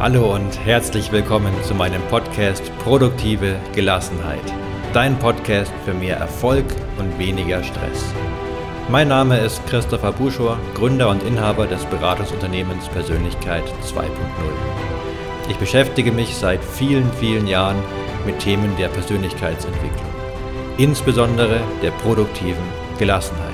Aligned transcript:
Hallo 0.00 0.34
und 0.34 0.58
herzlich 0.64 1.12
willkommen 1.12 1.52
zu 1.62 1.74
meinem 1.74 2.00
Podcast 2.08 2.72
Produktive 2.78 3.56
Gelassenheit. 3.74 4.40
Dein 4.94 5.18
Podcast 5.18 5.70
für 5.84 5.92
mehr 5.92 6.16
Erfolg 6.16 6.64
und 6.98 7.18
weniger 7.18 7.62
Stress. 7.62 8.14
Mein 8.88 9.08
Name 9.08 9.36
ist 9.36 9.60
Christopher 9.66 10.12
Buschor, 10.12 10.58
Gründer 10.72 11.10
und 11.10 11.22
Inhaber 11.22 11.66
des 11.66 11.84
Beratungsunternehmens 11.84 12.88
Persönlichkeit 12.88 13.64
2.0. 13.84 14.06
Ich 15.50 15.58
beschäftige 15.58 16.12
mich 16.12 16.34
seit 16.34 16.64
vielen, 16.64 17.12
vielen 17.12 17.46
Jahren 17.46 17.76
mit 18.24 18.38
Themen 18.38 18.74
der 18.78 18.88
Persönlichkeitsentwicklung, 18.88 20.10
insbesondere 20.78 21.60
der 21.82 21.90
produktiven 21.90 22.64
Gelassenheit. 22.98 23.52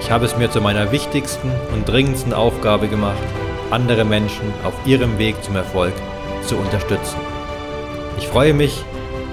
Ich 0.00 0.12
habe 0.12 0.26
es 0.26 0.36
mir 0.36 0.48
zu 0.48 0.60
meiner 0.60 0.92
wichtigsten 0.92 1.50
und 1.72 1.88
dringendsten 1.88 2.32
Aufgabe 2.32 2.86
gemacht, 2.86 3.18
andere 3.74 4.04
Menschen 4.04 4.54
auf 4.62 4.74
ihrem 4.86 5.18
Weg 5.18 5.42
zum 5.42 5.56
Erfolg 5.56 5.92
zu 6.46 6.56
unterstützen. 6.56 7.18
Ich 8.18 8.28
freue 8.28 8.54
mich, 8.54 8.84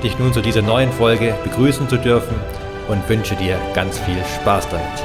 dich 0.04 0.18
nun 0.18 0.34
zu 0.34 0.42
dieser 0.42 0.64
neuen 0.64 0.92
Folge 0.92 1.36
begrüßen 1.44 1.88
zu 1.88 1.98
dürfen 1.98 2.34
und 2.88 3.08
wünsche 3.08 3.36
dir 3.36 3.60
ganz 3.76 4.00
viel 4.00 4.18
Spaß 4.42 4.68
damit. 4.70 5.04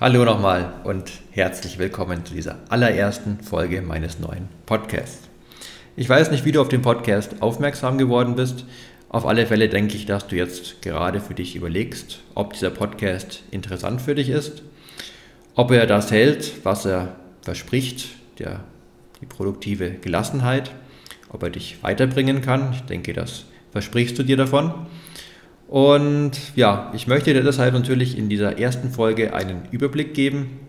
Hallo 0.00 0.24
nochmal 0.24 0.72
und 0.82 1.12
herzlich 1.30 1.78
willkommen 1.78 2.24
zu 2.24 2.34
dieser 2.34 2.56
allerersten 2.70 3.38
Folge 3.38 3.82
meines 3.82 4.18
neuen 4.18 4.48
Podcasts. 4.66 5.28
Ich 5.94 6.08
weiß 6.08 6.32
nicht, 6.32 6.44
wie 6.44 6.50
du 6.50 6.60
auf 6.60 6.68
den 6.68 6.82
Podcast 6.82 7.40
aufmerksam 7.40 7.98
geworden 7.98 8.34
bist. 8.34 8.64
Auf 9.08 9.26
alle 9.26 9.46
Fälle 9.46 9.68
denke 9.68 9.94
ich, 9.94 10.06
dass 10.06 10.26
du 10.26 10.34
jetzt 10.34 10.82
gerade 10.82 11.20
für 11.20 11.34
dich 11.34 11.54
überlegst, 11.54 12.18
ob 12.34 12.54
dieser 12.54 12.70
Podcast 12.70 13.44
interessant 13.52 14.02
für 14.02 14.16
dich 14.16 14.30
ist 14.30 14.64
ob 15.60 15.72
er 15.72 15.86
das 15.86 16.10
hält, 16.10 16.64
was 16.64 16.86
er 16.86 17.16
verspricht, 17.42 18.08
der, 18.38 18.60
die 19.20 19.26
produktive 19.26 19.90
Gelassenheit, 19.90 20.70
ob 21.28 21.42
er 21.42 21.50
dich 21.50 21.82
weiterbringen 21.82 22.40
kann. 22.40 22.72
Ich 22.72 22.80
denke, 22.84 23.12
das 23.12 23.44
versprichst 23.70 24.18
du 24.18 24.22
dir 24.22 24.38
davon. 24.38 24.72
Und 25.68 26.32
ja, 26.56 26.90
ich 26.94 27.06
möchte 27.06 27.34
dir 27.34 27.42
deshalb 27.42 27.74
natürlich 27.74 28.16
in 28.16 28.30
dieser 28.30 28.58
ersten 28.58 28.88
Folge 28.90 29.34
einen 29.34 29.68
Überblick 29.70 30.14
geben, 30.14 30.60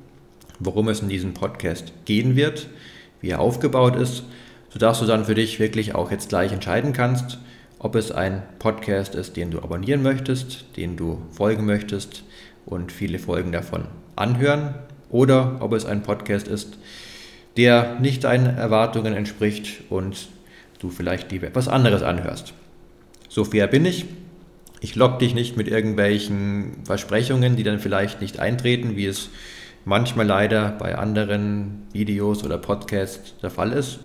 worum 0.59 0.89
es 0.89 0.99
in 0.99 1.07
diesem 1.07 1.33
Podcast 1.33 1.93
gehen 2.03 2.35
wird, 2.35 2.67
wie 3.21 3.29
er 3.29 3.39
aufgebaut 3.39 3.95
ist, 3.95 4.23
sodass 4.71 4.99
du 4.99 5.05
dann 5.05 5.23
für 5.23 5.35
dich 5.35 5.57
wirklich 5.57 5.95
auch 5.95 6.11
jetzt 6.11 6.27
gleich 6.27 6.51
entscheiden 6.51 6.91
kannst, 6.91 7.39
ob 7.79 7.95
es 7.95 8.11
ein 8.11 8.43
Podcast 8.59 9.15
ist, 9.15 9.37
den 9.37 9.51
du 9.51 9.59
abonnieren 9.59 10.03
möchtest, 10.03 10.65
den 10.75 10.97
du 10.97 11.21
folgen 11.31 11.65
möchtest 11.65 12.25
und 12.65 12.91
viele 12.91 13.19
Folgen 13.19 13.53
davon 13.53 13.85
anhören 14.15 14.75
oder 15.09 15.57
ob 15.59 15.73
es 15.73 15.85
ein 15.85 16.03
Podcast 16.03 16.47
ist, 16.47 16.77
der 17.57 17.99
nicht 17.99 18.23
deinen 18.23 18.57
Erwartungen 18.57 19.13
entspricht 19.13 19.83
und 19.89 20.29
du 20.79 20.89
vielleicht 20.89 21.31
lieber 21.31 21.47
etwas 21.47 21.67
anderes 21.67 22.01
anhörst. 22.01 22.53
So 23.29 23.43
fair 23.43 23.67
bin 23.67 23.85
ich. 23.85 24.05
Ich 24.79 24.95
lock 24.95 25.19
dich 25.19 25.35
nicht 25.35 25.57
mit 25.57 25.67
irgendwelchen 25.67 26.83
Versprechungen, 26.85 27.55
die 27.55 27.63
dann 27.63 27.79
vielleicht 27.79 28.19
nicht 28.19 28.39
eintreten, 28.39 28.95
wie 28.95 29.05
es 29.05 29.29
manchmal 29.85 30.25
leider 30.25 30.71
bei 30.71 30.95
anderen 30.95 31.83
Videos 31.93 32.43
oder 32.43 32.57
Podcasts 32.57 33.35
der 33.41 33.51
Fall 33.51 33.73
ist. 33.73 33.99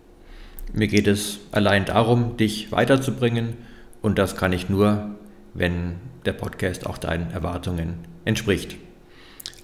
Mir 0.72 0.88
geht 0.88 1.06
es 1.06 1.38
allein 1.52 1.84
darum, 1.84 2.36
dich 2.36 2.72
weiterzubringen 2.72 3.54
und 4.02 4.18
das 4.18 4.36
kann 4.36 4.52
ich 4.52 4.68
nur, 4.68 5.14
wenn 5.54 5.96
der 6.24 6.32
Podcast 6.32 6.86
auch 6.86 6.98
deinen 6.98 7.30
Erwartungen 7.30 7.98
entspricht. 8.24 8.76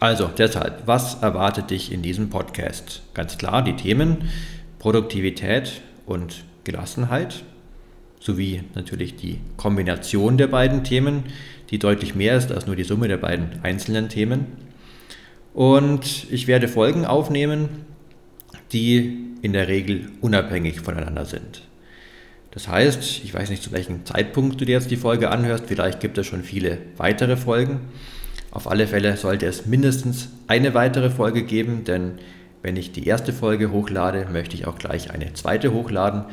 Also 0.03 0.29
deshalb, 0.37 0.89
was 0.89 1.23
erwartet 1.23 1.71
dich 1.71 1.93
in 1.93 2.03
diesem 2.03 2.29
Podcast? 2.29 3.03
Ganz 3.15 3.39
klar 3.39 3.63
die 3.63 3.77
Themen 3.77 4.29
Produktivität 4.81 5.81
und 6.07 6.43
Gelassenheit 6.65 7.45
sowie 8.19 8.65
natürlich 8.75 9.15
die 9.15 9.39
Kombination 9.57 10.39
der 10.39 10.49
beiden 10.49 10.83
Themen, 10.83 11.23
die 11.71 11.79
deutlich 11.79 12.17
mehr 12.17 12.37
ist 12.37 12.51
als 12.51 12.67
nur 12.67 12.75
die 12.75 12.83
Summe 12.83 13.07
der 13.07 13.19
beiden 13.19 13.61
einzelnen 13.63 14.09
Themen. 14.09 14.47
Und 15.55 16.27
ich 16.33 16.49
werde 16.49 16.67
Folgen 16.67 17.07
aufnehmen, 17.07 17.69
die 18.73 19.37
in 19.41 19.53
der 19.53 19.69
Regel 19.69 20.11
unabhängig 20.21 20.81
voneinander 20.81 21.27
sind. 21.27 21.63
Das 22.51 22.67
heißt, 22.67 23.23
ich 23.23 23.33
weiß 23.33 23.51
nicht, 23.51 23.63
zu 23.63 23.71
welchem 23.71 24.05
Zeitpunkt 24.05 24.61
du 24.61 24.65
dir 24.65 24.73
jetzt 24.73 24.91
die 24.91 24.97
Folge 24.97 25.31
anhörst, 25.31 25.67
vielleicht 25.69 26.01
gibt 26.01 26.19
es 26.19 26.27
schon 26.27 26.43
viele 26.43 26.79
weitere 26.97 27.37
Folgen. 27.37 27.83
Auf 28.53 28.71
alle 28.71 28.87
Fälle 28.87 29.17
sollte 29.17 29.47
es 29.47 29.65
mindestens 29.65 30.29
eine 30.47 30.75
weitere 30.75 31.09
Folge 31.09 31.43
geben, 31.43 31.85
denn 31.85 32.19
wenn 32.61 32.77
ich 32.77 32.93
die 32.93 33.07
erste 33.07 33.33
Folge 33.33 33.73
hochlade, 33.73 34.27
möchte 34.31 34.55
ich 34.55 34.67
auch 34.67 34.77
gleich 34.77 35.11
eine 35.11 35.33
zweite 35.33 35.73
hochladen, 35.73 36.27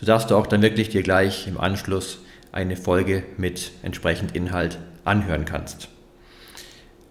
sodass 0.00 0.26
du 0.26 0.34
auch 0.34 0.46
dann 0.46 0.62
wirklich 0.62 0.88
dir 0.88 1.02
gleich 1.02 1.46
im 1.46 1.60
Anschluss 1.60 2.20
eine 2.52 2.74
Folge 2.74 3.22
mit 3.36 3.72
entsprechend 3.82 4.34
Inhalt 4.34 4.78
anhören 5.04 5.44
kannst. 5.44 5.88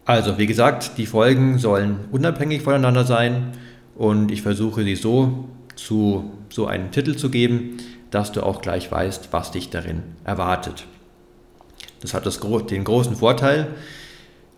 Also, 0.06 0.40
wie 0.40 0.48
gesagt, 0.48 0.98
die 0.98 1.06
Folgen 1.06 1.60
sollen 1.60 2.00
unabhängig 2.12 2.64
voneinander 2.64 3.06
sein 3.06 3.52
und 3.96 4.32
ich 4.32 4.42
versuche 4.42 4.84
sie 4.84 4.96
so 4.96 5.50
zu 5.76 6.32
so 6.50 6.66
einen 6.66 6.90
Titel 6.92 7.16
zu 7.16 7.30
geben, 7.30 7.78
dass 8.10 8.32
du 8.32 8.42
auch 8.42 8.62
gleich 8.62 8.92
weißt, 8.92 9.30
was 9.32 9.52
dich 9.52 9.70
darin 9.70 10.02
erwartet. 10.24 10.86
Das 12.02 12.16
hat 12.16 12.26
das, 12.26 12.40
den 12.40 12.84
großen 12.84 13.16
Vorteil, 13.16 13.68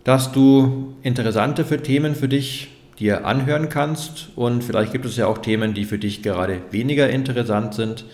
dass 0.04 0.32
du 0.32 0.94
interessante 1.02 1.64
für 1.64 1.82
Themen 1.82 2.14
für 2.14 2.28
dich 2.28 2.68
dir 2.98 3.26
anhören 3.26 3.68
kannst 3.68 4.28
und 4.36 4.62
vielleicht 4.62 4.92
gibt 4.92 5.06
es 5.06 5.16
ja 5.16 5.26
auch 5.26 5.38
Themen, 5.38 5.74
die 5.74 5.84
für 5.84 5.98
dich 5.98 6.22
gerade 6.22 6.60
weniger 6.70 7.08
interessant 7.08 7.74
sind 7.74 8.04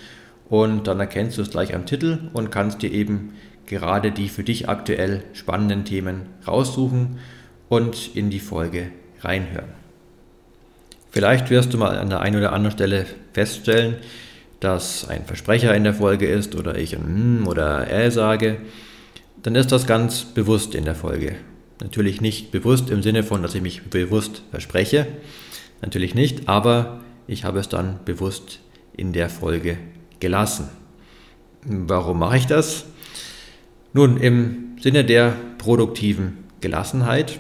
und 0.49 0.87
dann 0.87 1.01
erkennst 1.01 1.39
du 1.39 1.43
es 1.43 1.51
gleich 1.51 1.75
am 1.75 1.87
Titel 1.87 2.19
und 2.33 2.53
kannst 2.53 2.83
dir 2.83 2.93
eben 2.93 3.33
gerade 3.67 4.13
die 4.13 4.29
für 4.29 4.45
dich 4.45 4.69
aktuell 4.69 5.25
spannenden 5.33 5.85
Themen 5.85 6.23
raussuchen 6.47 7.19
und 7.69 8.15
in 8.15 8.31
die 8.31 8.41
Folge 8.41 8.93
reinhören. 9.23 9.71
Vielleicht 11.11 11.51
wirst 11.51 11.73
du 11.75 11.79
mal 11.79 11.99
an 11.99 12.11
der 12.11 12.21
einen 12.21 12.37
oder 12.37 12.53
anderen 12.53 12.73
Stelle 12.73 13.07
feststellen, 13.33 13.97
dass 14.61 15.09
ein 15.09 15.25
Versprecher 15.25 15.75
in 15.75 15.85
der 15.85 15.95
Folge 15.95 16.27
ist 16.27 16.55
oder 16.55 16.79
ich 16.79 16.97
ein 16.97 17.41
mm 17.41 17.47
oder 17.49 17.91
äh 17.91 18.11
sage, 18.11 18.59
dann 19.43 19.55
ist 19.55 19.73
das 19.73 19.87
ganz 19.87 20.25
bewusst 20.25 20.75
in 20.75 20.85
der 20.85 20.95
Folge. 20.95 21.37
Natürlich 21.81 22.21
nicht 22.21 22.51
bewusst 22.51 22.91
im 22.91 23.03
Sinne 23.03 23.23
von, 23.23 23.43
dass 23.43 23.55
ich 23.55 23.63
mich 23.63 23.83
bewusst 23.85 24.43
verspreche. 24.51 25.07
Natürlich 25.83 26.15
nicht, 26.15 26.49
aber 26.49 27.01
ich 27.27 27.45
habe 27.45 27.59
es 27.59 27.69
dann 27.69 28.01
bewusst 28.05 28.61
in 28.97 29.13
der 29.13 29.29
Folge 29.29 29.77
gelassen. 30.21 30.69
Warum 31.65 32.19
mache 32.19 32.39
ich 32.39 32.47
das? 32.47 32.87
Nun, 33.93 34.17
im 34.17 34.77
Sinne 34.81 35.05
der 35.05 35.37
produktiven 35.59 36.39
Gelassenheit 36.61 37.39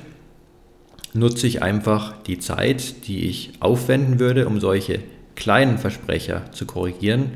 nutze 1.14 1.46
ich 1.46 1.62
einfach 1.62 2.22
die 2.22 2.38
Zeit, 2.38 3.06
die 3.06 3.26
ich 3.28 3.52
aufwenden 3.60 4.18
würde, 4.18 4.46
um 4.46 4.60
solche 4.60 5.00
kleinen 5.34 5.78
Versprecher 5.78 6.50
zu 6.52 6.66
korrigieren, 6.66 7.32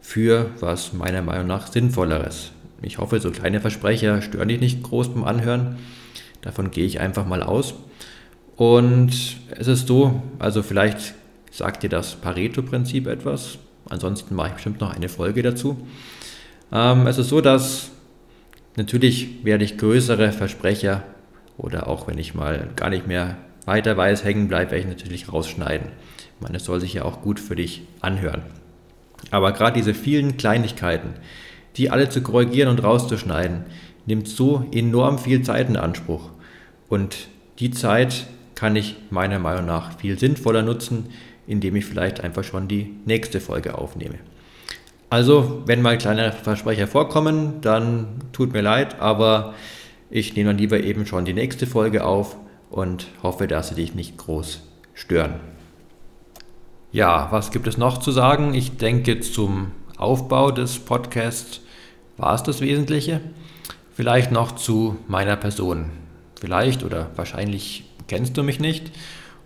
für 0.00 0.50
was 0.60 0.92
meiner 0.92 1.22
Meinung 1.22 1.46
nach 1.46 1.68
sinnvolleres. 1.68 2.52
Ich 2.82 2.98
hoffe, 2.98 3.20
so 3.20 3.30
kleine 3.30 3.60
Versprecher 3.60 4.20
stören 4.22 4.48
dich 4.48 4.60
nicht 4.60 4.82
groß 4.82 5.14
beim 5.14 5.24
Anhören. 5.24 5.76
Davon 6.42 6.70
gehe 6.70 6.84
ich 6.84 7.00
einfach 7.00 7.26
mal 7.26 7.42
aus. 7.42 7.74
Und 8.56 9.10
es 9.50 9.66
ist 9.66 9.86
so, 9.86 10.22
also 10.38 10.62
vielleicht 10.62 11.14
sagt 11.50 11.82
dir 11.82 11.88
das 11.88 12.14
Pareto-Prinzip 12.16 13.06
etwas. 13.06 13.58
Ansonsten 13.88 14.34
mache 14.34 14.48
ich 14.48 14.54
bestimmt 14.54 14.80
noch 14.80 14.94
eine 14.94 15.08
Folge 15.08 15.42
dazu. 15.42 15.86
Ähm, 16.72 17.06
es 17.06 17.18
ist 17.18 17.28
so, 17.28 17.40
dass 17.40 17.90
natürlich 18.76 19.44
werde 19.44 19.64
ich 19.64 19.78
größere 19.78 20.32
Versprecher 20.32 21.02
oder 21.56 21.88
auch 21.88 22.06
wenn 22.08 22.18
ich 22.18 22.34
mal 22.34 22.68
gar 22.76 22.90
nicht 22.90 23.06
mehr 23.06 23.36
weiter 23.66 23.96
weiß, 23.96 24.24
hängen 24.24 24.48
bleibe, 24.48 24.72
werde 24.72 24.84
ich 24.84 24.88
natürlich 24.88 25.32
rausschneiden. 25.32 25.88
Ich 26.18 26.40
meine, 26.40 26.56
es 26.56 26.64
soll 26.64 26.80
sich 26.80 26.94
ja 26.94 27.04
auch 27.04 27.20
gut 27.22 27.38
für 27.38 27.54
dich 27.56 27.82
anhören. 28.00 28.42
Aber 29.30 29.52
gerade 29.52 29.78
diese 29.78 29.94
vielen 29.94 30.36
Kleinigkeiten, 30.36 31.14
die 31.76 31.90
alle 31.90 32.08
zu 32.08 32.22
korrigieren 32.22 32.68
und 32.68 32.82
rauszuschneiden, 32.82 33.64
nimmt 34.06 34.28
so 34.28 34.66
enorm 34.72 35.18
viel 35.18 35.42
Zeit 35.42 35.68
in 35.68 35.76
Anspruch. 35.76 36.30
Und 36.88 37.28
die 37.58 37.70
Zeit 37.70 38.26
kann 38.54 38.76
ich 38.76 38.96
meiner 39.10 39.38
Meinung 39.38 39.66
nach 39.66 39.98
viel 39.98 40.18
sinnvoller 40.18 40.62
nutzen, 40.62 41.06
indem 41.46 41.76
ich 41.76 41.84
vielleicht 41.84 42.20
einfach 42.20 42.44
schon 42.44 42.68
die 42.68 42.94
nächste 43.04 43.40
Folge 43.40 43.76
aufnehme. 43.78 44.18
Also, 45.10 45.62
wenn 45.66 45.82
mal 45.82 45.98
kleine 45.98 46.32
Versprecher 46.32 46.86
vorkommen, 46.86 47.60
dann 47.60 48.06
tut 48.32 48.52
mir 48.52 48.62
leid, 48.62 49.00
aber 49.00 49.54
ich 50.10 50.34
nehme 50.34 50.50
dann 50.50 50.58
lieber 50.58 50.80
eben 50.80 51.06
schon 51.06 51.24
die 51.24 51.34
nächste 51.34 51.66
Folge 51.66 52.04
auf 52.04 52.36
und 52.70 53.08
hoffe, 53.22 53.46
dass 53.46 53.68
sie 53.68 53.74
dich 53.74 53.94
nicht 53.94 54.16
groß 54.16 54.62
stören. 54.94 55.34
Ja, 56.92 57.28
was 57.30 57.50
gibt 57.50 57.66
es 57.66 57.78
noch 57.78 57.98
zu 57.98 58.10
sagen? 58.10 58.54
Ich 58.54 58.76
denke, 58.76 59.20
zum 59.20 59.72
Aufbau 59.96 60.50
des 60.50 60.78
Podcasts 60.78 61.60
war 62.16 62.34
es 62.34 62.42
das 62.42 62.60
Wesentliche. 62.60 63.20
Vielleicht 63.94 64.32
noch 64.32 64.52
zu 64.52 64.96
meiner 65.06 65.36
Person. 65.36 65.90
Vielleicht 66.40 66.82
oder 66.82 67.10
wahrscheinlich 67.16 67.84
kennst 68.08 68.36
du 68.36 68.42
mich 68.42 68.58
nicht. 68.58 68.90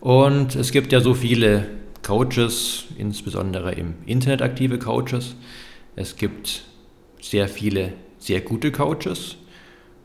Und 0.00 0.54
es 0.54 0.70
gibt 0.70 0.92
ja 0.92 1.00
so 1.00 1.14
viele 1.14 1.66
Coaches, 2.02 2.84
insbesondere 2.96 3.72
im 3.72 3.94
Internet 4.06 4.42
aktive 4.42 4.78
Coaches. 4.78 5.34
Es 5.96 6.16
gibt 6.16 6.62
sehr 7.20 7.48
viele 7.48 7.94
sehr 8.18 8.40
gute 8.40 8.70
Coaches 8.70 9.36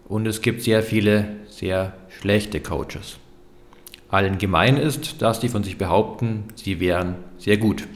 und 0.08 0.26
es 0.26 0.42
gibt 0.42 0.64
sehr 0.64 0.82
viele 0.82 1.28
sehr 1.48 1.94
schlechte 2.20 2.60
Coaches. 2.60 3.18
Allen 4.10 4.38
gemein 4.40 4.78
ist, 4.78 5.22
dass 5.22 5.40
die 5.40 5.50
von 5.50 5.64
sich 5.64 5.78
behaupten, 5.78 6.46
sie 6.56 6.80
wären 6.80 7.16
sehr 7.38 7.58
gut. 7.58 7.88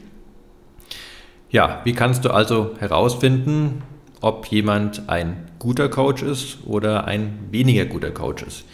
Ja, 1.50 1.80
wie 1.84 1.92
kannst 1.92 2.24
du 2.24 2.30
also 2.30 2.74
herausfinden, 2.78 3.82
ob 4.26 4.46
jemand 4.46 5.08
ein 5.08 5.36
guter 5.60 5.88
Coach 5.88 6.22
ist 6.22 6.58
oder 6.66 7.04
ein 7.06 7.38
weniger 7.52 7.84
guter 7.84 8.10
Coach 8.10 8.42
ist? 8.42 8.64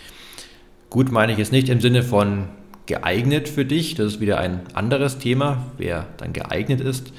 Gut 0.88 1.12
meine 1.12 1.32
ich 1.32 1.38
es 1.38 1.52
nicht 1.52 1.68
im 1.68 1.82
Sinne 1.82 2.02
von 2.02 2.48
geeignet 2.86 3.50
für 3.50 3.66
dich, 3.66 3.94
das 3.94 4.14
ist 4.14 4.20
wieder 4.20 4.38
ein 4.38 4.62
anderes 4.72 5.18
Thema, 5.18 5.66
wer 5.76 6.06
dann 6.16 6.32
geeignet 6.32 6.80
ist, 6.80 7.12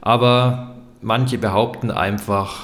aber 0.00 0.76
manche 1.02 1.36
behaupten 1.36 1.90
einfach, 1.90 2.62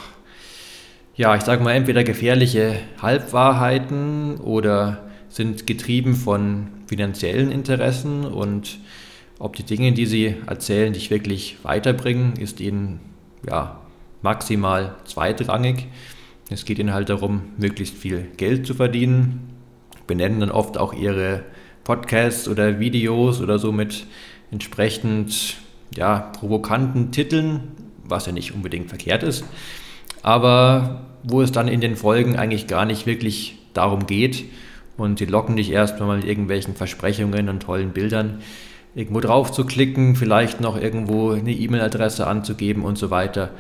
ja, 1.16 1.34
ich 1.34 1.42
sage 1.42 1.64
mal, 1.64 1.72
entweder 1.72 2.04
gefährliche 2.04 2.76
Halbwahrheiten 3.02 4.36
oder 4.36 5.08
sind 5.28 5.66
getrieben 5.66 6.14
von 6.14 6.68
finanziellen 6.86 7.50
Interessen 7.50 8.24
und 8.24 8.78
ob 9.40 9.56
die 9.56 9.64
Dinge, 9.64 9.90
die 9.90 10.06
sie 10.06 10.36
erzählen, 10.46 10.92
dich 10.92 11.10
wirklich 11.10 11.58
weiterbringen, 11.64 12.34
ist 12.36 12.60
ihnen 12.60 13.00
ja 13.44 13.80
maximal 14.22 14.94
zweitrangig. 15.04 15.86
Es 16.50 16.64
geht 16.64 16.78
ihnen 16.78 16.94
halt 16.94 17.08
darum, 17.08 17.42
möglichst 17.58 17.96
viel 17.96 18.28
Geld 18.36 18.66
zu 18.66 18.74
verdienen, 18.74 19.50
benennen 20.06 20.40
dann 20.40 20.50
oft 20.50 20.78
auch 20.78 20.92
ihre 20.92 21.42
Podcasts 21.84 22.48
oder 22.48 22.78
Videos 22.78 23.40
oder 23.40 23.58
so 23.58 23.72
mit 23.72 24.06
entsprechend 24.50 25.56
ja, 25.94 26.18
provokanten 26.18 27.10
Titeln, 27.12 27.60
was 28.04 28.26
ja 28.26 28.32
nicht 28.32 28.54
unbedingt 28.54 28.88
verkehrt 28.88 29.22
ist 29.22 29.44
aber 30.26 31.02
wo 31.22 31.40
es 31.40 31.52
dann 31.52 31.68
in 31.68 31.80
den 31.80 31.94
Folgen 31.94 32.36
eigentlich 32.36 32.66
gar 32.66 32.84
nicht 32.84 33.06
wirklich 33.06 33.58
darum 33.74 34.06
geht 34.06 34.44
und 34.96 35.20
sie 35.20 35.26
locken 35.26 35.54
dich 35.54 35.70
erstmal 35.70 36.16
mit 36.16 36.26
irgendwelchen 36.26 36.74
Versprechungen 36.74 37.48
und 37.48 37.62
tollen 37.62 37.90
Bildern 37.90 38.40
irgendwo 38.96 39.20
drauf 39.20 39.52
zu 39.52 39.64
klicken, 39.64 40.16
vielleicht 40.16 40.60
noch 40.60 40.80
irgendwo 40.80 41.30
eine 41.30 41.52
E-Mail-Adresse 41.52 42.26
anzugeben 42.26 42.82
und 42.84 42.98
so 42.98 43.10
weiter, 43.10 43.50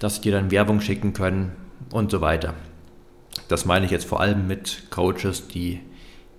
dass 0.00 0.16
sie 0.16 0.22
dir 0.22 0.32
dann 0.32 0.50
Werbung 0.50 0.80
schicken 0.80 1.12
können 1.12 1.52
und 1.92 2.10
so 2.10 2.20
weiter. 2.20 2.54
Das 3.46 3.64
meine 3.64 3.86
ich 3.86 3.92
jetzt 3.92 4.06
vor 4.06 4.20
allem 4.20 4.48
mit 4.48 4.90
Coaches, 4.90 5.46
die 5.46 5.80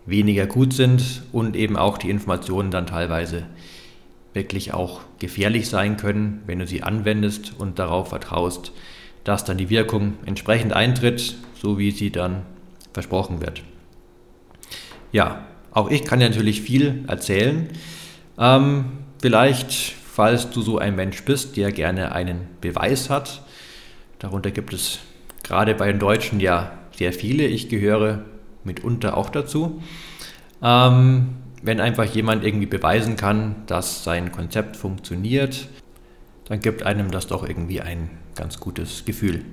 weniger 0.06 0.48
gut 0.48 0.74
sind 0.74 1.24
und 1.32 1.56
eben 1.56 1.78
auch 1.78 1.98
die 1.98 2.10
Informationen 2.10 2.72
dann 2.72 2.88
teilweise 2.88 3.46
wirklich 4.34 4.74
auch 4.74 5.02
gefährlich 5.20 5.70
sein 5.70 5.98
können, 5.98 6.42
wenn 6.48 6.60
du 6.60 6.68
sie 6.68 6.84
anwendest 6.84 7.54
und 7.58 7.80
darauf 7.80 8.10
vertraust, 8.10 8.72
dass 9.24 9.46
dann 9.46 9.58
die 9.58 9.70
Wirkung 9.70 10.14
entsprechend 10.26 10.74
eintritt, 10.74 11.36
so 11.54 11.78
wie 11.78 11.92
sie 11.92 12.12
dann 12.12 12.44
versprochen 12.94 13.42
wird. 13.42 13.62
Ja, 15.12 15.46
auch 15.72 15.90
ich 15.90 16.04
kann 16.04 16.22
ja 16.22 16.30
natürlich 16.30 16.62
viel 16.62 17.04
erzählen. 17.08 17.70
Ähm, 18.40 18.86
vielleicht, 19.22 19.72
falls 19.72 20.50
du 20.50 20.62
so 20.62 20.78
ein 20.78 20.96
Mensch 20.96 21.24
bist, 21.24 21.58
der 21.58 21.72
gerne 21.72 22.14
einen 22.14 22.48
Beweis 22.62 23.10
hat, 23.10 23.44
darunter 24.22 24.52
gibt 24.52 24.74
es 24.74 25.00
gerade 25.44 25.76
bei 25.76 25.88
den 25.88 26.00
Deutschen 26.00 26.40
ja 26.40 26.72
sehr 26.96 27.12
viele, 27.12 27.46
ich 27.46 27.70
gehöre 27.70 28.24
mitunter 28.64 29.18
auch 29.18 29.30
dazu. 29.30 29.82
Ähm, 30.62 31.36
wenn 31.64 31.80
einfach 31.80 32.06
jemand 32.06 32.44
irgendwie 32.44 32.68
beweisen 32.68 33.16
kann, 33.16 33.56
dass 33.66 34.04
sein 34.04 34.32
Konzept 34.32 34.78
funktioniert, 34.78 35.68
dann 36.46 36.60
gibt 36.60 36.84
einem 36.84 37.12
das 37.12 37.28
doch 37.28 37.48
irgendwie 37.48 37.82
ein 37.82 38.10
ganz 38.36 38.60
gutes 38.60 39.06
Gefühl. 39.06 39.44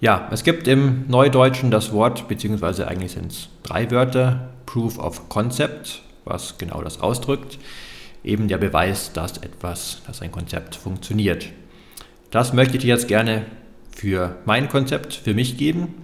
Ja, 0.00 0.28
es 0.32 0.44
gibt 0.44 0.66
im 0.66 1.04
Neudeutschen 1.08 1.70
das 1.70 1.92
Wort, 1.92 2.26
beziehungsweise 2.26 2.88
eigentlich 2.88 3.12
sind 3.12 3.32
es 3.32 3.48
drei 3.62 3.90
Wörter, 3.90 4.50
Proof 4.66 4.98
of 4.98 5.28
Concept, 5.28 6.02
was 6.24 6.58
genau 6.58 6.82
das 6.82 7.00
ausdrückt, 7.00 7.58
eben 8.24 8.48
der 8.48 8.58
Beweis, 8.58 9.12
dass 9.12 9.38
etwas, 9.38 10.02
dass 10.06 10.22
ein 10.22 10.32
Konzept 10.32 10.74
funktioniert. 10.74 11.46
Das 12.30 12.52
möchte 12.52 12.76
ich 12.76 12.84
jetzt 12.84 13.08
gerne 13.08 13.44
für 14.00 14.38
mein 14.46 14.70
Konzept, 14.70 15.12
für 15.12 15.34
mich 15.34 15.58
geben 15.58 15.94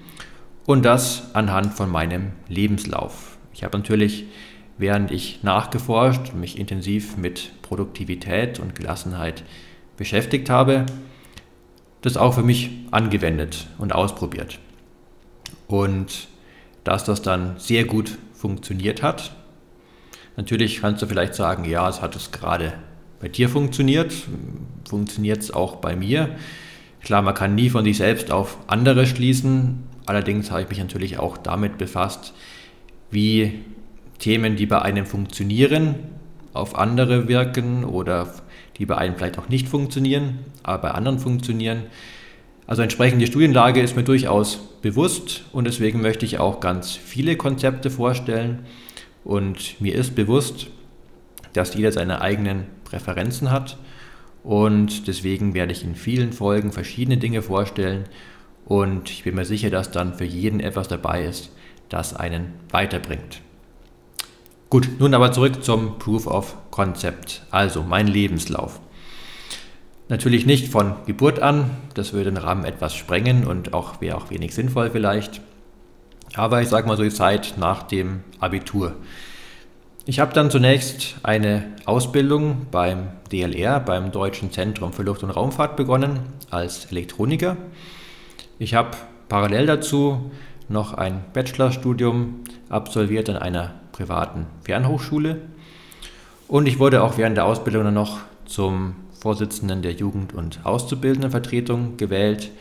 und 0.67 0.85
das 0.85 1.35
anhand 1.35 1.73
von 1.73 1.89
meinem 1.89 2.33
Lebenslauf. 2.47 3.39
Ich 3.55 3.65
habe 3.65 3.79
natürlich, 3.79 4.27
während 4.77 5.11
ich 5.11 5.43
nachgeforscht, 5.43 6.35
mich 6.35 6.59
intensiv 6.59 7.17
mit 7.17 7.53
Produktivität 7.63 8.61
und 8.61 8.75
Gelassenheit 8.75 9.45
beschäftigt 9.97 10.51
habe, 10.51 10.85
das 12.03 12.19
auch 12.19 12.35
für 12.35 12.43
mich 12.43 12.69
angewendet 12.91 13.67
und 13.79 13.95
ausprobiert. 13.95 14.59
Und 15.67 16.29
dass 16.85 17.05
das 17.05 17.23
dann 17.23 17.55
sehr 17.57 17.85
gut 17.85 18.19
funktioniert 18.35 19.03
hat. 19.03 19.35
Natürlich 20.37 20.83
kannst 20.83 21.01
du 21.01 21.07
vielleicht 21.07 21.35
sagen, 21.35 21.65
ja, 21.65 21.89
es 21.89 22.03
hat 22.03 22.15
es 22.15 22.31
gerade 22.31 22.75
bei 23.21 23.29
dir 23.29 23.49
funktioniert, 23.49 24.13
funktioniert 24.87 25.39
es 25.39 25.51
auch 25.51 25.77
bei 25.77 25.97
mir. 25.97 26.37
Klar, 27.03 27.23
man 27.23 27.35
kann 27.35 27.55
nie 27.55 27.71
von 27.71 27.85
sich 27.85 27.99
selbst 27.99 28.31
auf 28.31 28.59
andere 28.67 29.07
schließen. 29.07 29.85
Allerdings 30.07 30.51
habe 30.51 30.63
ich 30.63 30.69
mich 30.69 30.79
natürlich 30.79 31.19
auch 31.19 31.37
damit 31.37 31.79
befasst, 31.79 32.33
wie 33.11 33.61
Themen, 34.19 34.57
die 34.57 34.67
bei 34.67 34.83
einem 34.83 35.07
funktionieren, 35.07 35.97
auf 36.53 36.77
andere 36.77 37.29
wirken 37.29 37.85
oder 37.85 38.33
die 38.79 38.87
bei 38.87 38.97
einem 38.97 39.17
vielleicht 39.17 39.39
auch 39.39 39.49
nicht 39.49 39.69
funktionieren, 39.69 40.39
aber 40.63 40.83
bei 40.83 40.91
anderen 40.93 41.19
funktionieren. 41.19 41.85
Also 42.67 42.83
entsprechende 42.83 43.27
Studienlage 43.27 43.81
ist 43.81 43.95
mir 43.95 44.03
durchaus 44.03 44.57
bewusst 44.83 45.45
und 45.53 45.67
deswegen 45.67 46.01
möchte 46.03 46.25
ich 46.25 46.39
auch 46.39 46.61
ganz 46.61 46.93
viele 46.93 47.37
Konzepte 47.37 47.91
vorstellen. 47.91 48.61
Und 49.25 49.81
mir 49.81 49.95
ist 49.95 50.15
bewusst, 50.15 50.69
dass 51.53 51.75
jeder 51.75 51.93
seine 51.93 52.21
eigenen 52.21 52.65
Präferenzen 52.85 53.51
hat 53.51 53.77
und 54.47 55.09
deswegen 55.09 55.55
werde 55.55 55.73
ich 55.73 55.83
in 55.83 55.97
vielen 55.97 56.33
Folgen 56.33 56.71
verschiedene 56.71 57.17
Dinge 57.17 57.43
vorstellen 57.43 58.05
und 58.65 59.11
ich 59.11 59.25
bin 59.25 59.35
mir 59.35 59.45
sicher, 59.45 59.71
dass 59.71 59.91
dann 59.91 60.15
für 60.15 60.25
jeden 60.25 60.61
etwas 60.61 60.87
dabei 60.87 61.25
ist, 61.25 61.51
das 61.89 62.15
einen 62.15 62.53
weiterbringt. 62.71 63.41
Gut, 64.71 64.89
nun 65.01 65.15
aber 65.15 65.33
zurück 65.33 65.65
zum 65.65 65.99
Proof 65.99 66.29
of 66.29 66.57
Concept, 66.71 67.43
also 67.51 67.83
mein 67.83 68.07
Lebenslauf. 68.07 68.79
Natürlich 70.09 70.47
nicht 70.47 70.69
von 70.69 70.95
Geburt 71.07 71.41
an, 71.41 71.73
das 71.95 72.13
würde 72.13 72.31
den 72.31 72.37
Rahmen 72.37 72.65
etwas 72.65 72.95
sprengen 72.95 73.49
und 73.49 73.75
auch 73.75 74.01
wäre 74.01 74.17
auch 74.17 74.31
wenig 74.31 74.55
sinnvoll 74.55 74.91
vielleicht. 74.91 75.41
Aber 76.35 76.63
ich 76.63 76.69
sage 76.69 76.87
mal 76.87 76.97
so 76.97 77.03
die 77.03 77.11
Zeit 77.11 77.55
nach 77.57 77.83
dem 77.83 78.21
Abitur. 78.39 78.95
Ich 80.09 80.21
habe 80.21 80.33
dann 80.33 80.53
zunächst 80.53 81.17
eine 81.25 81.65
Ausbildung 81.85 82.69
beim 82.71 83.09
DLR, 83.33 83.81
beim 83.81 84.13
Deutschen 84.13 84.53
Zentrum 84.53 84.93
für 84.93 85.03
Luft- 85.03 85.25
und 85.25 85.31
Raumfahrt 85.31 85.75
begonnen 85.75 86.21
als 86.49 86.85
Elektroniker. 86.93 87.57
Ich 88.61 88.75
habe 88.75 88.97
parallel 89.29 89.67
dazu 89.67 90.31
noch 90.69 90.95
ein 90.95 91.25
Bachelorstudium 91.33 92.45
absolviert 92.69 93.29
an 93.31 93.37
einer 93.37 93.75
privaten 93.91 94.47
Fernhochschule. 94.63 95.41
Und 96.47 96.69
ich 96.69 96.79
wurde 96.79 97.03
auch 97.03 97.19
während 97.19 97.37
der 97.37 97.47
Ausbildung 97.47 97.83
dann 97.83 97.95
noch 97.95 98.21
zum 98.45 98.95
Vorsitzenden 99.19 99.83
der 99.83 99.95
Jugend- 99.95 100.35
und 100.35 100.61
Auszubildendenvertretung 100.65 101.97
gewählt, 101.97 102.53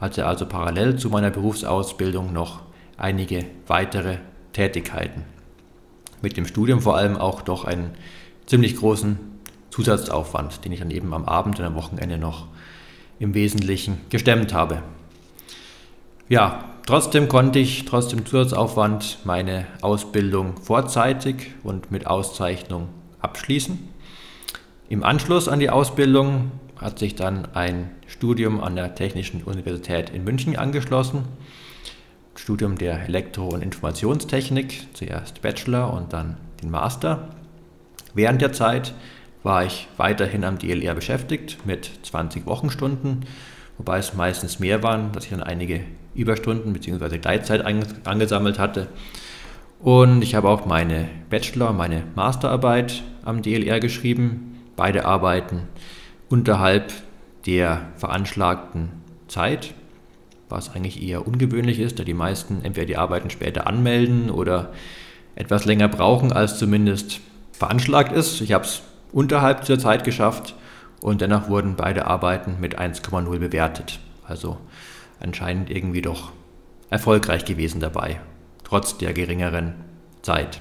hatte 0.00 0.26
also 0.26 0.46
parallel 0.46 0.94
zu 0.94 1.08
meiner 1.08 1.30
Berufsausbildung 1.30 2.32
noch 2.32 2.62
einige 2.96 3.46
weitere 3.66 4.18
Tätigkeiten. 4.52 5.33
Mit 6.24 6.36
dem 6.36 6.46
Studium 6.46 6.80
vor 6.80 6.96
allem 6.96 7.16
auch 7.16 7.42
doch 7.42 7.64
einen 7.64 7.92
ziemlich 8.46 8.76
großen 8.76 9.18
Zusatzaufwand, 9.70 10.64
den 10.64 10.72
ich 10.72 10.80
dann 10.80 10.90
eben 10.90 11.14
am 11.14 11.26
Abend 11.26 11.60
und 11.60 11.64
am 11.64 11.76
Wochenende 11.76 12.18
noch 12.18 12.48
im 13.20 13.34
Wesentlichen 13.34 14.00
gestemmt 14.10 14.52
habe. 14.52 14.82
Ja, 16.28 16.64
Trotzdem 16.86 17.28
konnte 17.28 17.58
ich 17.58 17.86
trotz 17.86 18.08
dem 18.08 18.26
Zusatzaufwand 18.26 19.20
meine 19.24 19.66
Ausbildung 19.80 20.58
vorzeitig 20.58 21.52
und 21.62 21.90
mit 21.90 22.06
Auszeichnung 22.06 22.88
abschließen. 23.20 23.78
Im 24.90 25.02
Anschluss 25.02 25.48
an 25.48 25.60
die 25.60 25.70
Ausbildung 25.70 26.50
hat 26.76 26.98
sich 26.98 27.14
dann 27.14 27.48
ein 27.54 27.90
Studium 28.06 28.62
an 28.62 28.76
der 28.76 28.94
Technischen 28.94 29.42
Universität 29.44 30.10
in 30.10 30.24
München 30.24 30.58
angeschlossen. 30.58 31.24
Studium 32.36 32.76
der 32.76 33.04
Elektro- 33.06 33.48
und 33.48 33.62
Informationstechnik, 33.62 34.88
zuerst 34.94 35.42
Bachelor 35.42 35.92
und 35.92 36.12
dann 36.12 36.36
den 36.62 36.70
Master. 36.70 37.28
Während 38.14 38.42
der 38.42 38.52
Zeit 38.52 38.94
war 39.42 39.64
ich 39.64 39.88
weiterhin 39.96 40.44
am 40.44 40.58
DLR 40.58 40.94
beschäftigt 40.94 41.66
mit 41.66 41.90
20 42.02 42.46
Wochenstunden, 42.46 43.26
wobei 43.78 43.98
es 43.98 44.14
meistens 44.14 44.58
mehr 44.58 44.82
waren, 44.82 45.12
dass 45.12 45.24
ich 45.24 45.30
dann 45.30 45.42
einige 45.42 45.80
Überstunden 46.14 46.72
bzw. 46.72 47.18
Gleitzeit 47.18 47.64
angesammelt 48.04 48.58
hatte. 48.58 48.88
Und 49.80 50.22
ich 50.22 50.34
habe 50.34 50.48
auch 50.48 50.64
meine 50.64 51.08
Bachelor-, 51.28 51.72
meine 51.72 52.04
Masterarbeit 52.14 53.02
am 53.24 53.42
DLR 53.42 53.80
geschrieben, 53.80 54.60
beide 54.76 55.04
Arbeiten 55.04 55.68
unterhalb 56.30 56.92
der 57.46 57.88
veranschlagten 57.96 58.88
Zeit, 59.28 59.74
was 60.54 60.74
eigentlich 60.74 61.02
eher 61.02 61.26
ungewöhnlich 61.26 61.80
ist, 61.80 61.98
da 61.98 62.04
die 62.04 62.14
meisten 62.14 62.64
entweder 62.64 62.86
die 62.86 62.96
Arbeiten 62.96 63.28
später 63.28 63.66
anmelden 63.66 64.30
oder 64.30 64.72
etwas 65.34 65.64
länger 65.64 65.88
brauchen, 65.88 66.32
als 66.32 66.58
zumindest 66.58 67.20
veranschlagt 67.52 68.12
ist. 68.12 68.40
Ich 68.40 68.52
habe 68.52 68.64
es 68.64 68.82
unterhalb 69.12 69.62
dieser 69.62 69.80
Zeit 69.80 70.04
geschafft 70.04 70.54
und 71.00 71.20
dennoch 71.20 71.48
wurden 71.48 71.74
beide 71.76 72.06
Arbeiten 72.06 72.56
mit 72.60 72.78
1,0 72.78 73.38
bewertet. 73.38 73.98
Also 74.26 74.58
anscheinend 75.20 75.70
irgendwie 75.70 76.02
doch 76.02 76.30
erfolgreich 76.88 77.44
gewesen 77.44 77.80
dabei, 77.80 78.20
trotz 78.62 78.96
der 78.96 79.12
geringeren 79.12 79.74
Zeit. 80.22 80.60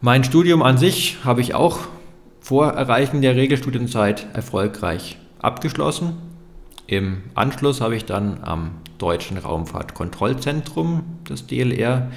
Mein 0.00 0.24
Studium 0.24 0.62
an 0.62 0.78
sich 0.78 1.18
habe 1.24 1.42
ich 1.42 1.54
auch 1.54 1.80
vor 2.40 2.72
Erreichen 2.72 3.20
der 3.20 3.36
Regelstudienzeit 3.36 4.26
erfolgreich 4.32 5.18
abgeschlossen. 5.38 6.29
Im 6.90 7.22
Anschluss 7.36 7.80
habe 7.80 7.94
ich 7.94 8.04
dann 8.04 8.42
am 8.42 8.72
Deutschen 8.98 9.38
Raumfahrtkontrollzentrum 9.38 11.04
des 11.28 11.46
DLR 11.46 12.10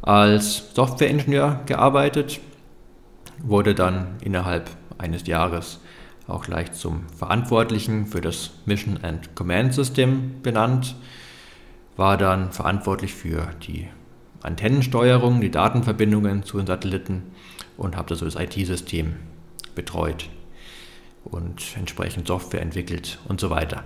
als 0.00 0.72
Softwareingenieur 0.74 1.62
gearbeitet, 1.66 2.38
wurde 3.42 3.74
dann 3.74 4.14
innerhalb 4.20 4.70
eines 4.96 5.26
Jahres 5.26 5.80
auch 6.28 6.44
gleich 6.44 6.70
zum 6.70 7.08
Verantwortlichen 7.08 8.06
für 8.06 8.20
das 8.20 8.52
Mission 8.64 9.00
and 9.02 9.34
Command 9.34 9.74
System 9.74 10.40
benannt, 10.40 10.94
war 11.96 12.16
dann 12.16 12.52
verantwortlich 12.52 13.12
für 13.12 13.50
die 13.66 13.88
Antennensteuerung, 14.40 15.40
die 15.40 15.50
Datenverbindungen 15.50 16.44
zu 16.44 16.58
den 16.58 16.68
Satelliten 16.68 17.24
und 17.76 17.96
habe 17.96 18.14
das 18.14 18.36
IT-System 18.36 19.16
betreut 19.74 20.30
und 21.24 21.60
entsprechend 21.76 22.28
Software 22.28 22.62
entwickelt 22.62 23.18
und 23.26 23.40
so 23.40 23.50
weiter. 23.50 23.82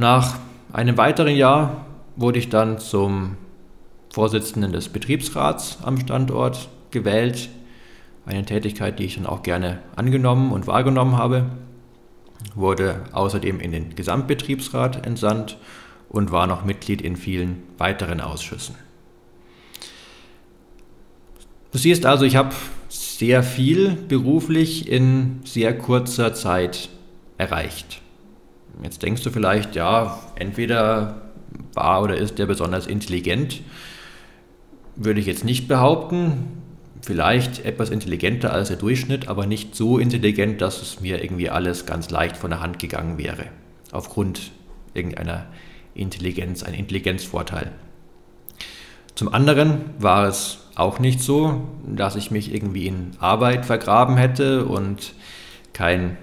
Nach 0.00 0.38
einem 0.72 0.96
weiteren 0.96 1.36
Jahr 1.36 1.84
wurde 2.16 2.38
ich 2.38 2.48
dann 2.48 2.78
zum 2.78 3.36
Vorsitzenden 4.08 4.72
des 4.72 4.88
Betriebsrats 4.88 5.76
am 5.82 6.00
Standort 6.00 6.70
gewählt. 6.90 7.50
Eine 8.24 8.46
Tätigkeit, 8.46 8.98
die 8.98 9.04
ich 9.04 9.16
dann 9.16 9.26
auch 9.26 9.42
gerne 9.42 9.80
angenommen 9.96 10.52
und 10.52 10.66
wahrgenommen 10.66 11.18
habe. 11.18 11.50
Wurde 12.54 13.04
außerdem 13.12 13.60
in 13.60 13.72
den 13.72 13.94
Gesamtbetriebsrat 13.94 15.04
entsandt 15.04 15.58
und 16.08 16.32
war 16.32 16.46
noch 16.46 16.64
Mitglied 16.64 17.02
in 17.02 17.16
vielen 17.16 17.62
weiteren 17.76 18.22
Ausschüssen. 18.22 18.76
Du 21.72 21.78
siehst 21.78 22.06
also, 22.06 22.24
ich 22.24 22.36
habe 22.36 22.54
sehr 22.88 23.42
viel 23.42 23.98
beruflich 24.08 24.88
in 24.88 25.40
sehr 25.44 25.76
kurzer 25.76 26.32
Zeit 26.32 26.88
erreicht. 27.36 28.00
Jetzt 28.82 29.02
denkst 29.02 29.22
du 29.22 29.30
vielleicht, 29.30 29.76
ja, 29.76 30.18
entweder 30.36 31.22
war 31.74 32.02
oder 32.02 32.16
ist 32.16 32.38
der 32.38 32.46
besonders 32.46 32.86
intelligent 32.86 33.62
würde 34.96 35.20
ich 35.20 35.26
jetzt 35.26 35.44
nicht 35.44 35.66
behaupten. 35.66 36.62
Vielleicht 37.02 37.64
etwas 37.64 37.88
intelligenter 37.88 38.52
als 38.52 38.68
der 38.68 38.76
Durchschnitt, 38.76 39.28
aber 39.28 39.46
nicht 39.46 39.74
so 39.74 39.98
intelligent, 39.98 40.60
dass 40.60 40.82
es 40.82 41.00
mir 41.00 41.22
irgendwie 41.22 41.48
alles 41.48 41.86
ganz 41.86 42.10
leicht 42.10 42.36
von 42.36 42.50
der 42.50 42.60
Hand 42.60 42.78
gegangen 42.78 43.16
wäre. 43.16 43.46
Aufgrund 43.90 44.50
irgendeiner 44.92 45.46
Intelligenz, 45.94 46.62
ein 46.62 46.74
Intelligenzvorteil. 46.74 47.72
Zum 49.14 49.32
anderen 49.32 49.80
war 49.98 50.28
es 50.28 50.58
auch 50.74 50.98
nicht 50.98 51.20
so, 51.20 51.62
dass 51.86 52.16
ich 52.16 52.30
mich 52.30 52.54
irgendwie 52.54 52.86
in 52.86 53.12
Arbeit 53.18 53.64
vergraben 53.64 54.18
hätte 54.18 54.66
und 54.66 55.14
kein, 55.72 56.18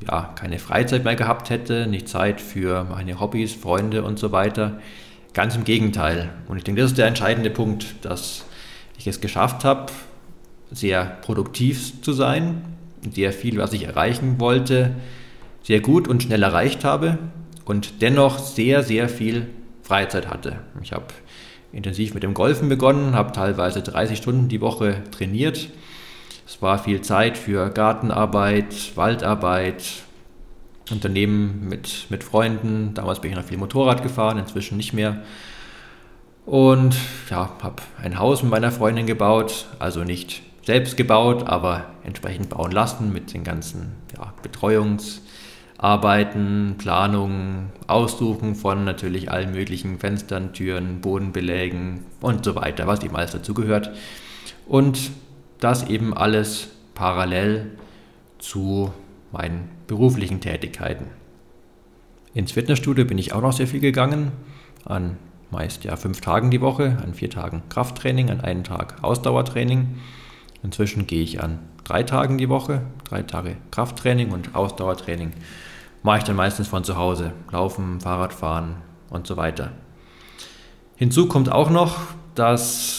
ja, 0.00 0.32
keine 0.34 0.58
Freizeit 0.58 1.04
mehr 1.04 1.16
gehabt 1.16 1.50
hätte, 1.50 1.86
nicht 1.86 2.08
Zeit 2.08 2.40
für 2.40 2.84
meine 2.84 3.20
Hobbys, 3.20 3.52
Freunde 3.52 4.02
und 4.02 4.18
so 4.18 4.32
weiter. 4.32 4.80
Ganz 5.32 5.56
im 5.56 5.64
Gegenteil. 5.64 6.30
Und 6.46 6.58
ich 6.58 6.64
denke, 6.64 6.80
das 6.80 6.92
ist 6.92 6.98
der 6.98 7.06
entscheidende 7.06 7.50
Punkt, 7.50 8.04
dass 8.04 8.44
ich 8.98 9.06
es 9.06 9.20
geschafft 9.20 9.64
habe, 9.64 9.92
sehr 10.70 11.04
produktiv 11.22 12.02
zu 12.02 12.12
sein, 12.12 12.62
sehr 13.12 13.32
viel, 13.32 13.58
was 13.58 13.72
ich 13.72 13.84
erreichen 13.84 14.38
wollte, 14.38 14.94
sehr 15.62 15.80
gut 15.80 16.08
und 16.08 16.22
schnell 16.22 16.42
erreicht 16.42 16.84
habe 16.84 17.18
und 17.64 18.02
dennoch 18.02 18.38
sehr, 18.38 18.82
sehr 18.82 19.08
viel 19.08 19.46
Freizeit 19.82 20.28
hatte. 20.28 20.60
Ich 20.82 20.92
habe 20.92 21.06
intensiv 21.72 22.14
mit 22.14 22.22
dem 22.22 22.34
Golfen 22.34 22.68
begonnen, 22.68 23.14
habe 23.14 23.32
teilweise 23.32 23.82
30 23.82 24.18
Stunden 24.18 24.48
die 24.48 24.60
Woche 24.60 25.02
trainiert. 25.10 25.68
Es 26.46 26.60
war 26.60 26.78
viel 26.78 27.00
Zeit 27.00 27.38
für 27.38 27.70
Gartenarbeit, 27.70 28.94
Waldarbeit, 28.96 29.82
Unternehmen 30.90 31.66
mit, 31.68 32.06
mit 32.10 32.22
Freunden. 32.22 32.92
Damals 32.94 33.20
bin 33.20 33.30
ich 33.30 33.36
noch 33.36 33.44
viel 33.44 33.56
Motorrad 33.56 34.02
gefahren, 34.02 34.36
inzwischen 34.38 34.76
nicht 34.76 34.92
mehr. 34.92 35.22
Und 36.44 36.94
ja, 37.30 37.50
habe 37.62 37.76
ein 38.02 38.18
Haus 38.18 38.42
mit 38.42 38.50
meiner 38.50 38.70
Freundin 38.70 39.06
gebaut, 39.06 39.64
also 39.78 40.04
nicht 40.04 40.42
selbst 40.62 40.98
gebaut, 40.98 41.46
aber 41.46 41.86
entsprechend 42.04 42.50
bauen 42.50 42.70
lassen 42.70 43.10
mit 43.12 43.32
den 43.32 43.44
ganzen 43.44 43.92
ja, 44.14 44.34
Betreuungsarbeiten, 44.42 46.74
Planungen, 46.76 47.72
Aussuchen 47.86 48.54
von 48.54 48.84
natürlich 48.84 49.30
allen 49.30 49.52
möglichen 49.52 49.98
Fenstern, 49.98 50.52
Türen, 50.52 51.00
Bodenbelägen 51.00 52.04
und 52.20 52.44
so 52.44 52.54
weiter, 52.54 52.86
was 52.86 53.02
eben 53.02 53.16
alles 53.16 53.32
dazugehört. 53.32 53.92
Und 54.66 55.10
das 55.64 55.88
eben 55.88 56.14
alles 56.14 56.68
parallel 56.94 57.72
zu 58.38 58.92
meinen 59.32 59.70
beruflichen 59.86 60.40
Tätigkeiten. 60.40 61.06
Ins 62.34 62.52
Fitnessstudio 62.52 63.06
bin 63.06 63.16
ich 63.16 63.32
auch 63.32 63.40
noch 63.40 63.52
sehr 63.54 63.66
viel 63.66 63.80
gegangen, 63.80 64.32
an 64.84 65.16
meist 65.50 65.84
ja 65.84 65.96
fünf 65.96 66.20
Tagen 66.20 66.50
die 66.50 66.60
Woche, 66.60 66.98
an 67.02 67.14
vier 67.14 67.30
Tagen 67.30 67.62
Krafttraining, 67.70 68.28
an 68.28 68.42
einem 68.42 68.64
Tag 68.64 69.02
Ausdauertraining. 69.02 70.00
Inzwischen 70.62 71.06
gehe 71.06 71.22
ich 71.22 71.42
an 71.42 71.60
drei 71.84 72.02
Tagen 72.02 72.36
die 72.36 72.48
Woche, 72.48 72.82
drei 73.04 73.22
Tage 73.22 73.56
Krafttraining 73.70 74.32
und 74.32 74.54
Ausdauertraining 74.54 75.32
mache 76.02 76.18
ich 76.18 76.24
dann 76.24 76.36
meistens 76.36 76.68
von 76.68 76.84
zu 76.84 76.96
Hause, 76.96 77.32
Laufen, 77.50 78.00
Fahrradfahren 78.00 78.76
und 79.08 79.26
so 79.26 79.38
weiter. 79.38 79.72
Hinzu 80.96 81.26
kommt 81.26 81.50
auch 81.50 81.70
noch, 81.70 81.96
dass 82.34 82.93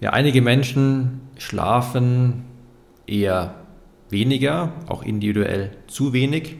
ja, 0.00 0.10
einige 0.10 0.42
Menschen 0.42 1.20
schlafen 1.38 2.44
eher 3.06 3.54
weniger, 4.10 4.72
auch 4.88 5.02
individuell 5.02 5.72
zu 5.86 6.12
wenig, 6.12 6.56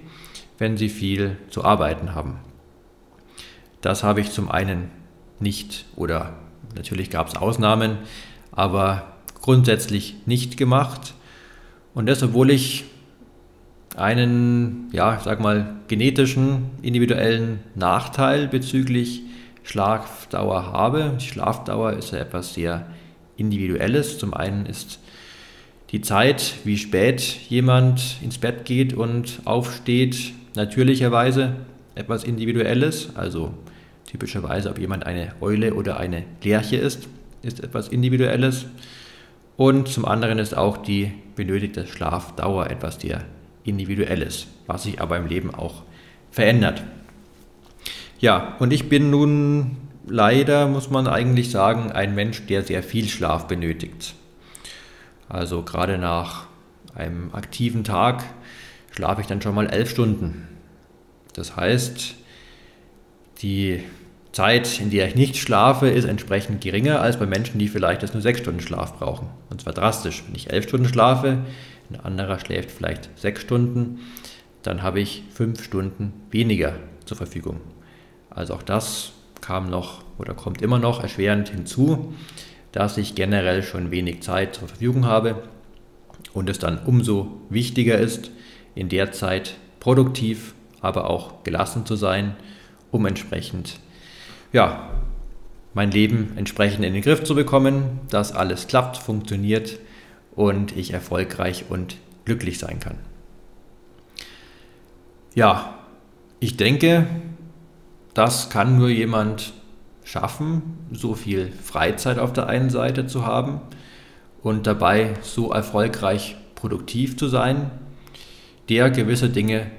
wenn 0.58 0.76
sie 0.76 0.88
viel 0.88 1.36
zu 1.50 1.64
arbeiten 1.64 2.14
haben. 2.14 2.38
Das 3.80 4.02
habe 4.02 4.20
ich 4.20 4.30
zum 4.30 4.50
einen 4.50 4.90
nicht 5.40 5.84
oder 5.96 6.34
natürlich 6.74 7.10
gab 7.10 7.28
es 7.28 7.36
Ausnahmen, 7.36 7.98
aber 8.50 9.14
grundsätzlich 9.40 10.16
nicht 10.26 10.56
gemacht. 10.56 11.14
Und 11.92 12.06
das, 12.06 12.22
obwohl 12.22 12.50
ich 12.50 12.84
einen, 13.96 14.88
ja, 14.92 15.20
sag 15.22 15.40
mal, 15.40 15.76
genetischen, 15.88 16.70
individuellen 16.82 17.60
Nachteil 17.74 18.48
bezüglich 18.48 19.22
Schlafdauer 19.62 20.72
habe. 20.72 21.14
Schlafdauer 21.20 21.92
ist 21.94 22.12
ja 22.12 22.18
etwas 22.18 22.54
sehr 22.54 22.86
Individuelles. 23.36 24.18
Zum 24.18 24.34
einen 24.34 24.66
ist 24.66 24.98
die 25.90 26.00
Zeit, 26.00 26.54
wie 26.64 26.76
spät 26.76 27.20
jemand 27.48 28.16
ins 28.22 28.38
Bett 28.38 28.64
geht 28.64 28.94
und 28.94 29.40
aufsteht, 29.44 30.32
natürlicherweise 30.54 31.56
etwas 31.94 32.24
Individuelles. 32.24 33.10
Also 33.14 33.54
typischerweise, 34.06 34.70
ob 34.70 34.78
jemand 34.78 35.06
eine 35.06 35.32
Eule 35.40 35.74
oder 35.74 35.98
eine 35.98 36.24
Lerche 36.42 36.76
ist, 36.76 37.08
ist 37.42 37.62
etwas 37.62 37.88
Individuelles. 37.88 38.66
Und 39.56 39.88
zum 39.88 40.04
anderen 40.04 40.38
ist 40.38 40.56
auch 40.56 40.78
die 40.78 41.12
benötigte 41.36 41.86
Schlafdauer 41.86 42.70
etwas 42.70 43.00
sehr 43.00 43.24
Individuelles, 43.64 44.46
was 44.66 44.82
sich 44.84 45.00
aber 45.00 45.16
im 45.16 45.26
Leben 45.26 45.54
auch 45.54 45.82
verändert. 46.30 46.82
Ja, 48.18 48.56
und 48.58 48.72
ich 48.72 48.88
bin 48.88 49.10
nun 49.10 49.76
leider, 50.06 50.66
muss 50.66 50.90
man 50.90 51.06
eigentlich 51.06 51.50
sagen, 51.50 51.92
ein 51.92 52.14
Mensch, 52.14 52.46
der 52.46 52.62
sehr 52.62 52.82
viel 52.82 53.08
Schlaf 53.08 53.46
benötigt. 53.46 54.14
Also 55.28 55.62
gerade 55.62 55.98
nach 55.98 56.46
einem 56.94 57.34
aktiven 57.34 57.84
Tag 57.84 58.24
schlafe 58.90 59.20
ich 59.20 59.26
dann 59.26 59.42
schon 59.42 59.54
mal 59.54 59.68
elf 59.68 59.90
Stunden. 59.90 60.48
Das 61.34 61.56
heißt, 61.56 62.14
die 63.42 63.82
Zeit, 64.32 64.80
in 64.80 64.90
der 64.90 65.08
ich 65.08 65.14
nicht 65.14 65.36
schlafe, 65.36 65.88
ist 65.88 66.04
entsprechend 66.04 66.60
geringer 66.60 67.00
als 67.00 67.18
bei 67.18 67.26
Menschen, 67.26 67.58
die 67.58 67.68
vielleicht 67.68 68.02
jetzt 68.02 68.14
nur 68.14 68.22
sechs 68.22 68.40
Stunden 68.40 68.60
Schlaf 68.60 68.98
brauchen. 68.98 69.28
Und 69.50 69.60
zwar 69.60 69.72
drastisch. 69.72 70.24
Wenn 70.26 70.34
ich 70.34 70.50
elf 70.50 70.68
Stunden 70.68 70.88
schlafe, 70.88 71.38
ein 71.90 72.00
anderer 72.00 72.38
schläft 72.38 72.70
vielleicht 72.70 73.10
sechs 73.18 73.42
Stunden, 73.42 74.00
dann 74.62 74.82
habe 74.82 75.00
ich 75.00 75.22
fünf 75.32 75.62
Stunden 75.62 76.12
weniger 76.30 76.74
zur 77.04 77.16
Verfügung. 77.16 77.60
Also 78.30 78.54
auch 78.54 78.62
das 78.62 79.12
kam 79.44 79.68
noch 79.68 80.02
oder 80.18 80.34
kommt 80.34 80.62
immer 80.62 80.78
noch 80.78 81.02
erschwerend 81.02 81.48
hinzu 81.48 82.14
dass 82.74 82.98
ich 82.98 83.14
generell 83.14 83.62
schon 83.62 83.92
wenig 83.92 84.22
Zeit 84.22 84.56
zur 84.56 84.66
Verfügung 84.66 85.06
habe 85.06 85.44
und 86.32 86.50
es 86.50 86.58
dann 86.58 86.80
umso 86.84 87.40
wichtiger 87.48 87.98
ist, 87.98 88.32
in 88.74 88.88
der 88.88 89.12
Zeit 89.12 89.54
produktiv, 89.78 90.56
aber 90.80 91.08
auch 91.08 91.44
gelassen 91.44 91.86
zu 91.86 91.94
sein, 91.94 92.34
um 92.90 93.06
entsprechend 93.06 93.78
ja, 94.52 94.90
mein 95.72 95.92
Leben 95.92 96.32
entsprechend 96.34 96.84
in 96.84 96.94
den 96.94 97.02
Griff 97.02 97.22
zu 97.22 97.36
bekommen, 97.36 98.00
dass 98.10 98.32
alles 98.32 98.66
klappt, 98.66 98.96
funktioniert 98.96 99.78
und 100.34 100.76
ich 100.76 100.92
erfolgreich 100.92 101.66
und 101.68 101.96
glücklich 102.24 102.58
sein 102.58 102.80
kann. 102.80 102.98
Ja, 105.36 105.78
ich 106.40 106.56
denke, 106.56 107.06
das 108.14 108.48
kann 108.48 108.78
nur 108.78 108.88
jemand 108.88 109.52
schaffen, 110.04 110.78
so 110.92 111.14
viel 111.14 111.50
Freizeit 111.50 112.18
auf 112.18 112.32
der 112.32 112.46
einen 112.46 112.70
Seite 112.70 113.06
zu 113.06 113.26
haben 113.26 113.60
und 114.42 114.66
dabei 114.66 115.14
so 115.22 115.50
erfolgreich 115.50 116.36
produktiv 116.54 117.16
zu 117.16 117.28
sein, 117.28 117.70
der 118.68 118.90
gewisse 118.90 119.30
Dinge 119.30 119.70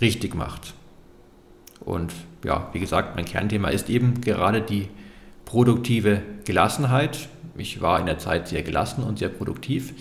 richtig 0.00 0.34
macht. 0.34 0.74
Und 1.80 2.12
ja, 2.44 2.68
wie 2.72 2.80
gesagt, 2.80 3.16
mein 3.16 3.24
Kernthema 3.24 3.68
ist 3.68 3.90
eben 3.90 4.20
gerade 4.20 4.62
die 4.62 4.88
produktive 5.44 6.22
Gelassenheit. 6.44 7.28
Ich 7.56 7.80
war 7.80 7.98
in 7.98 8.06
der 8.06 8.18
Zeit 8.18 8.48
sehr 8.48 8.62
gelassen 8.62 9.02
und 9.02 9.18
sehr 9.18 9.28
produktiv. 9.28 9.94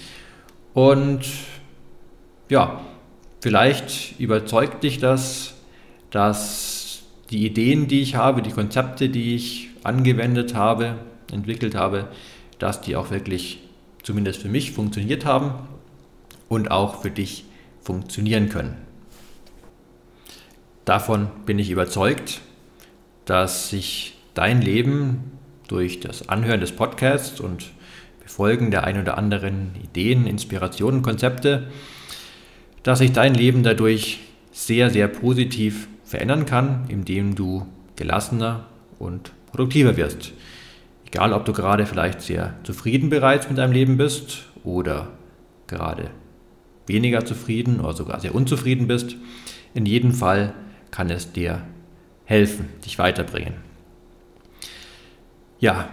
Und 0.74 1.22
ja, 2.50 2.81
vielleicht 3.41 4.19
überzeugt 4.19 4.84
dich 4.84 5.00
das, 5.00 5.55
dass 6.12 6.78
die 7.29 7.45
Ideen, 7.45 7.88
die 7.88 8.01
ich 8.01 8.15
habe, 8.15 8.41
die 8.41 8.51
Konzepte, 8.51 9.09
die 9.09 9.36
ich 9.36 9.69
angewendet 9.83 10.55
habe, 10.55 10.95
entwickelt 11.31 11.75
habe, 11.75 12.07
dass 12.57 12.81
die 12.81 12.95
auch 12.95 13.12
wirklich 13.12 13.59
zumindest 14.03 14.41
für 14.41 14.50
mich 14.50 14.71
funktioniert 14.71 15.25
haben 15.25 15.53
und 16.48 16.71
auch 16.71 17.01
für 17.01 17.12
dich 17.12 17.45
funktionieren 17.81 18.50
können. 18.50 18.75
Davon 20.86 21.27
bin 21.45 21.59
ich 21.59 21.69
überzeugt, 21.69 22.41
dass 23.25 23.69
sich 23.69 24.17
dein 24.33 24.62
Leben 24.62 25.31
durch 25.67 26.00
das 26.00 26.29
Anhören 26.29 26.62
des 26.62 26.71
Podcasts 26.71 27.39
und 27.39 27.69
Befolgen 28.24 28.71
der 28.71 28.86
ein 28.86 29.00
oder 29.00 29.17
anderen 29.17 29.75
Ideen, 29.83 30.25
Inspirationen, 30.25 31.03
Konzepte, 31.03 31.67
dass 32.81 33.00
sich 33.00 33.12
dein 33.12 33.36
Leben 33.36 33.62
dadurch 33.62 34.19
sehr, 34.51 34.89
sehr 34.89 35.07
positiv 35.07 35.88
verändern 36.10 36.48
kann, 36.48 36.86
indem 36.88 37.36
du 37.36 37.68
gelassener 37.96 38.66
und 38.98 39.32
produktiver 39.51 39.96
wirst. 39.96 40.34
Egal, 41.06 41.34
ob 41.34 41.46
du 41.46 41.54
gerade 41.54 41.86
vielleicht 41.86 42.22
sehr 42.22 42.56
zufrieden 42.63 43.12
bereits 43.12 43.48
mit 43.48 43.60
deinem 43.60 43.74
Leben 43.74 43.98
bist 43.98 44.46
oder 44.63 45.10
gerade 45.68 46.10
weniger 46.88 47.25
zufrieden 47.25 47.80
oder 47.80 47.94
sogar 47.94 48.20
sehr 48.20 48.34
unzufrieden 48.34 48.88
bist, 48.88 49.18
in 49.75 49.86
jedem 49.86 50.12
Fall 50.12 50.54
kann 50.89 51.12
es 51.12 51.32
dir 51.32 51.62
helfen, 52.25 52.70
dich 52.84 52.98
weiterbringen. 52.98 53.54
Ja, 55.60 55.89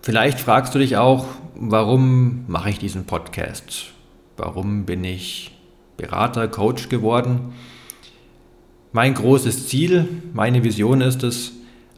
vielleicht 0.00 0.40
fragst 0.40 0.74
du 0.74 0.78
dich 0.78 0.96
auch, 0.96 1.26
warum 1.54 2.44
mache 2.48 2.70
ich 2.70 2.78
diesen 2.78 3.04
Podcast? 3.04 3.92
Warum 4.38 4.86
bin 4.86 5.04
ich 5.04 5.58
Berater, 5.98 6.48
Coach 6.48 6.88
geworden? 6.88 7.52
Mein 8.94 9.14
großes 9.14 9.68
Ziel, 9.68 10.06
meine 10.34 10.64
Vision 10.64 11.00
ist 11.00 11.22
es, 11.22 11.52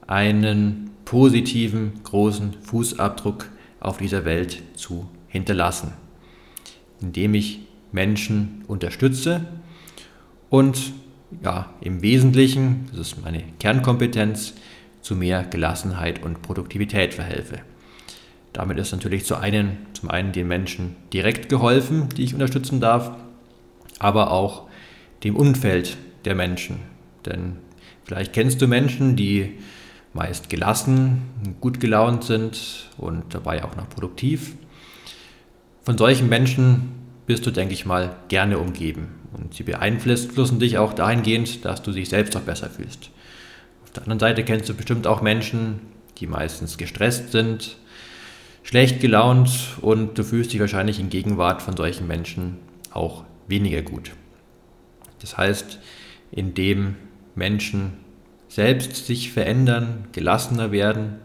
einen 0.06 0.90
positiven, 1.04 1.92
großen 2.04 2.52
Fußabdruck 2.62 3.46
auf 3.80 3.98
dieser 3.98 4.24
Welt 4.24 4.62
zu 4.76 5.08
hinterlassen, 5.26 5.92
indem 7.00 7.34
ich 7.34 7.62
Menschen 7.90 8.62
unterstütze 8.68 9.44
und 10.50 10.92
ja, 11.42 11.74
im 11.80 12.00
Wesentlichen, 12.00 12.86
das 12.92 13.08
ist 13.08 13.24
meine 13.24 13.42
Kernkompetenz, 13.58 14.54
zu 15.02 15.16
mehr 15.16 15.42
Gelassenheit 15.42 16.22
und 16.22 16.42
Produktivität 16.42 17.12
verhelfe. 17.12 17.58
Damit 18.52 18.78
ist 18.78 18.92
natürlich 18.92 19.24
zu 19.24 19.34
einen, 19.34 19.78
zum 19.94 20.10
einen 20.10 20.30
den 20.30 20.46
Menschen 20.46 20.94
direkt 21.12 21.48
geholfen, 21.48 22.08
die 22.16 22.22
ich 22.22 22.34
unterstützen 22.34 22.80
darf, 22.80 23.10
aber 23.98 24.30
auch 24.30 24.68
dem 25.24 25.34
Umfeld 25.34 25.96
der 26.24 26.34
Menschen. 26.34 26.93
Denn 27.26 27.56
vielleicht 28.04 28.32
kennst 28.32 28.60
du 28.62 28.66
Menschen, 28.66 29.16
die 29.16 29.58
meist 30.12 30.48
gelassen, 30.48 31.22
gut 31.60 31.80
gelaunt 31.80 32.24
sind 32.24 32.88
und 32.96 33.34
dabei 33.34 33.64
auch 33.64 33.76
noch 33.76 33.88
produktiv. 33.88 34.54
Von 35.82 35.98
solchen 35.98 36.28
Menschen 36.28 36.92
bist 37.26 37.44
du, 37.46 37.50
denke 37.50 37.74
ich 37.74 37.84
mal, 37.84 38.16
gerne 38.28 38.58
umgeben. 38.58 39.08
Und 39.32 39.54
sie 39.54 39.64
beeinflussen 39.64 40.60
dich 40.60 40.78
auch 40.78 40.92
dahingehend, 40.92 41.64
dass 41.64 41.82
du 41.82 41.90
dich 41.90 42.08
selbst 42.08 42.36
auch 42.36 42.42
besser 42.42 42.70
fühlst. 42.70 43.10
Auf 43.82 43.90
der 43.90 44.04
anderen 44.04 44.20
Seite 44.20 44.44
kennst 44.44 44.68
du 44.68 44.74
bestimmt 44.74 45.06
auch 45.06 45.20
Menschen, 45.20 45.80
die 46.18 46.26
meistens 46.26 46.78
gestresst 46.78 47.32
sind, 47.32 47.76
schlecht 48.62 49.00
gelaunt 49.00 49.50
und 49.80 50.16
du 50.16 50.22
fühlst 50.22 50.52
dich 50.52 50.60
wahrscheinlich 50.60 51.00
in 51.00 51.10
Gegenwart 51.10 51.60
von 51.60 51.76
solchen 51.76 52.06
Menschen 52.06 52.58
auch 52.92 53.24
weniger 53.48 53.82
gut. 53.82 54.12
Das 55.20 55.36
heißt, 55.36 55.80
indem 56.30 56.96
Menschen 57.34 57.94
selbst 58.48 59.06
sich 59.06 59.32
verändern, 59.32 60.06
gelassener 60.12 60.70
werden, 60.70 61.16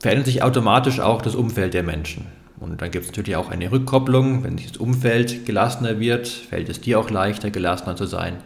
verändert 0.00 0.26
sich 0.26 0.42
automatisch 0.42 1.00
auch 1.00 1.22
das 1.22 1.34
Umfeld 1.34 1.74
der 1.74 1.84
Menschen. 1.84 2.26
Und 2.58 2.80
dann 2.80 2.90
gibt 2.90 3.04
es 3.04 3.10
natürlich 3.10 3.36
auch 3.36 3.50
eine 3.50 3.70
Rückkopplung. 3.70 4.44
Wenn 4.44 4.56
sich 4.56 4.68
das 4.68 4.76
Umfeld 4.76 5.46
gelassener 5.46 5.98
wird, 6.00 6.28
fällt 6.28 6.68
es 6.68 6.80
dir 6.80 6.98
auch 6.98 7.10
leichter, 7.10 7.50
gelassener 7.50 7.96
zu 7.96 8.06
sein 8.06 8.36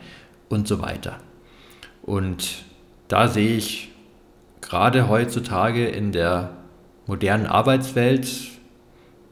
und 0.49 0.67
so 0.69 0.81
weiter. 0.81 1.19
Und 2.03 2.65
da 3.09 3.29
sehe 3.29 3.57
ich 3.57 3.91
gerade 4.61 5.09
heutzutage 5.09 5.87
in 5.87 6.13
der 6.13 6.51
modernen 7.07 7.47
Arbeitswelt, 7.47 8.29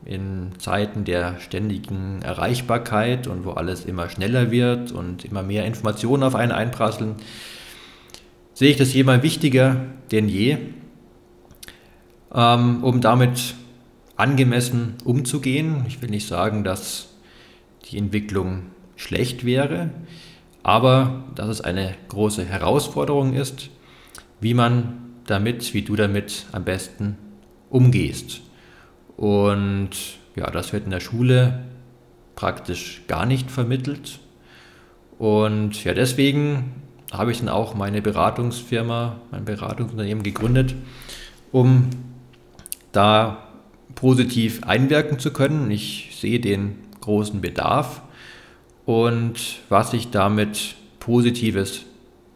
in 0.05 0.53
Zeiten 0.59 1.05
der 1.05 1.39
ständigen 1.41 2.23
Erreichbarkeit 2.23 3.27
und 3.27 3.45
wo 3.45 3.53
alles 3.53 3.85
immer 3.85 4.09
schneller 4.09 4.51
wird 4.51 4.93
und 4.93 5.25
immer 5.25 5.43
mehr 5.43 5.65
Informationen 5.65 6.23
auf 6.23 6.35
einen 6.35 6.53
einprasseln, 6.53 7.17
sehe 8.53 8.71
ich 8.71 8.77
das 8.77 8.91
hier 8.91 9.05
mal 9.05 9.23
wichtiger 9.23 9.87
denn 10.11 10.29
je, 10.29 10.59
ähm, 12.33 12.85
um 12.85 13.01
damit 13.01 13.55
angemessen 14.17 14.95
umzugehen. 15.05 15.85
Ich 15.89 16.03
will 16.03 16.11
nicht 16.11 16.29
sagen, 16.29 16.65
dass 16.65 17.09
die 17.91 17.99
Entwicklung 17.99 18.67
schlecht 18.97 19.45
wäre, 19.45 19.91
aber 20.63 21.25
dass 21.35 21.49
es 21.49 21.61
eine 21.61 21.95
große 22.09 22.45
Herausforderung 22.45 23.35
ist, 23.35 23.71
wie 24.41 24.55
man 24.55 24.95
damit, 25.27 25.75
wie 25.75 25.83
du 25.83 25.97
damit 25.97 26.47
am 26.53 26.65
besten 26.65 27.17
umgehst. 27.71 28.44
Und 29.17 29.91
ja, 30.37 30.51
das 30.51 30.73
wird 30.73 30.85
in 30.85 30.91
der 30.91 31.01
Schule 31.01 31.65
praktisch 32.35 33.03
gar 33.07 33.27
nicht 33.27 33.51
vermittelt. 33.51 34.19
Und 35.19 35.85
ja, 35.85 35.95
deswegen 35.95 36.73
habe 37.13 37.31
ich 37.31 37.39
dann 37.39 37.49
auch 37.49 37.75
meine 37.75 38.03
Beratungsfirma, 38.03 39.21
mein 39.31 39.45
Beratungsunternehmen 39.45 40.25
gegründet, 40.25 40.75
um 41.53 41.91
da 42.93 43.49
positiv 43.95 44.65
einwirken 44.65 45.19
zu 45.19 45.33
können. 45.33 45.71
Ich 45.71 46.17
sehe 46.21 46.41
den 46.41 46.79
großen 47.01 47.41
Bedarf 47.41 48.03
und 48.87 49.61
was 49.69 49.93
ich 49.93 50.11
damit 50.11 50.75
Positives 50.99 51.85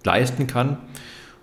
leisten 0.04 0.46
kann. 0.46 0.78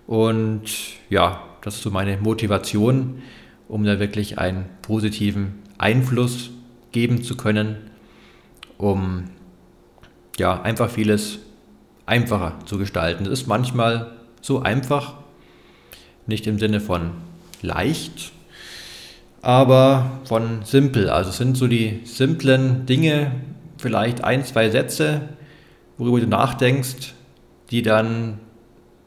Und 0.06 0.62
ja, 1.10 1.42
das 1.62 1.76
ist 1.76 1.82
so 1.82 1.90
meine 1.90 2.16
Motivation, 2.16 3.22
um 3.68 3.84
da 3.84 3.98
wirklich 3.98 4.38
einen 4.38 4.66
positiven 4.82 5.54
Einfluss 5.78 6.50
geben 6.92 7.22
zu 7.22 7.36
können, 7.36 7.76
um 8.78 9.24
ja 10.38 10.60
einfach 10.62 10.90
vieles 10.90 11.38
einfacher 12.06 12.58
zu 12.64 12.78
gestalten. 12.78 13.24
Es 13.26 13.40
ist 13.40 13.46
manchmal 13.46 14.12
so 14.40 14.60
einfach, 14.60 15.14
nicht 16.26 16.46
im 16.46 16.58
Sinne 16.58 16.80
von 16.80 17.12
leicht, 17.62 18.32
aber 19.42 20.20
von 20.24 20.64
simpel. 20.64 21.10
Also 21.10 21.30
es 21.30 21.36
sind 21.36 21.56
so 21.56 21.66
die 21.66 22.00
simplen 22.04 22.86
Dinge, 22.86 23.32
vielleicht 23.78 24.24
ein, 24.24 24.44
zwei 24.44 24.70
Sätze, 24.70 25.28
worüber 25.98 26.20
du 26.20 26.26
nachdenkst, 26.26 27.14
die 27.70 27.82
dann 27.82 28.38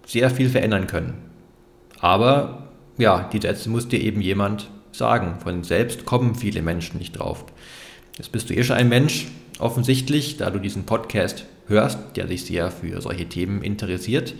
sehr 0.05 0.29
viel 0.29 0.49
verändern 0.49 0.87
können. 0.87 1.13
Aber 1.99 2.68
ja, 2.99 3.29
die 3.33 3.41
Sätze 3.41 3.69
muss 3.69 3.87
dir 3.87 3.99
eben 3.99 4.21
jemand 4.21 4.69
sagen. 4.91 5.39
Von 5.39 5.63
selbst 5.63 6.05
kommen 6.05 6.35
viele 6.35 6.61
Menschen 6.61 6.99
nicht 6.99 7.13
drauf. 7.13 7.45
Jetzt 8.17 8.31
bist 8.31 8.49
du 8.49 8.53
eh 8.53 8.63
schon 8.63 8.75
ein 8.75 8.89
Mensch, 8.89 9.27
offensichtlich, 9.59 10.37
da 10.37 10.49
du 10.49 10.59
diesen 10.59 10.85
Podcast 10.85 11.45
hörst, 11.67 11.97
der 12.15 12.27
sich 12.27 12.45
sehr 12.45 12.69
für 12.69 13.01
solche 13.01 13.27
Themen 13.27 13.61
interessiert. 13.61 14.35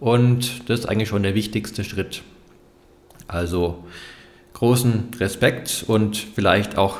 Und 0.00 0.68
das 0.68 0.80
ist 0.80 0.86
eigentlich 0.86 1.08
schon 1.08 1.22
der 1.22 1.34
wichtigste 1.34 1.84
Schritt. 1.84 2.22
Also 3.28 3.84
großen 4.54 5.10
Respekt 5.20 5.84
und 5.86 6.16
vielleicht 6.16 6.76
auch 6.76 6.98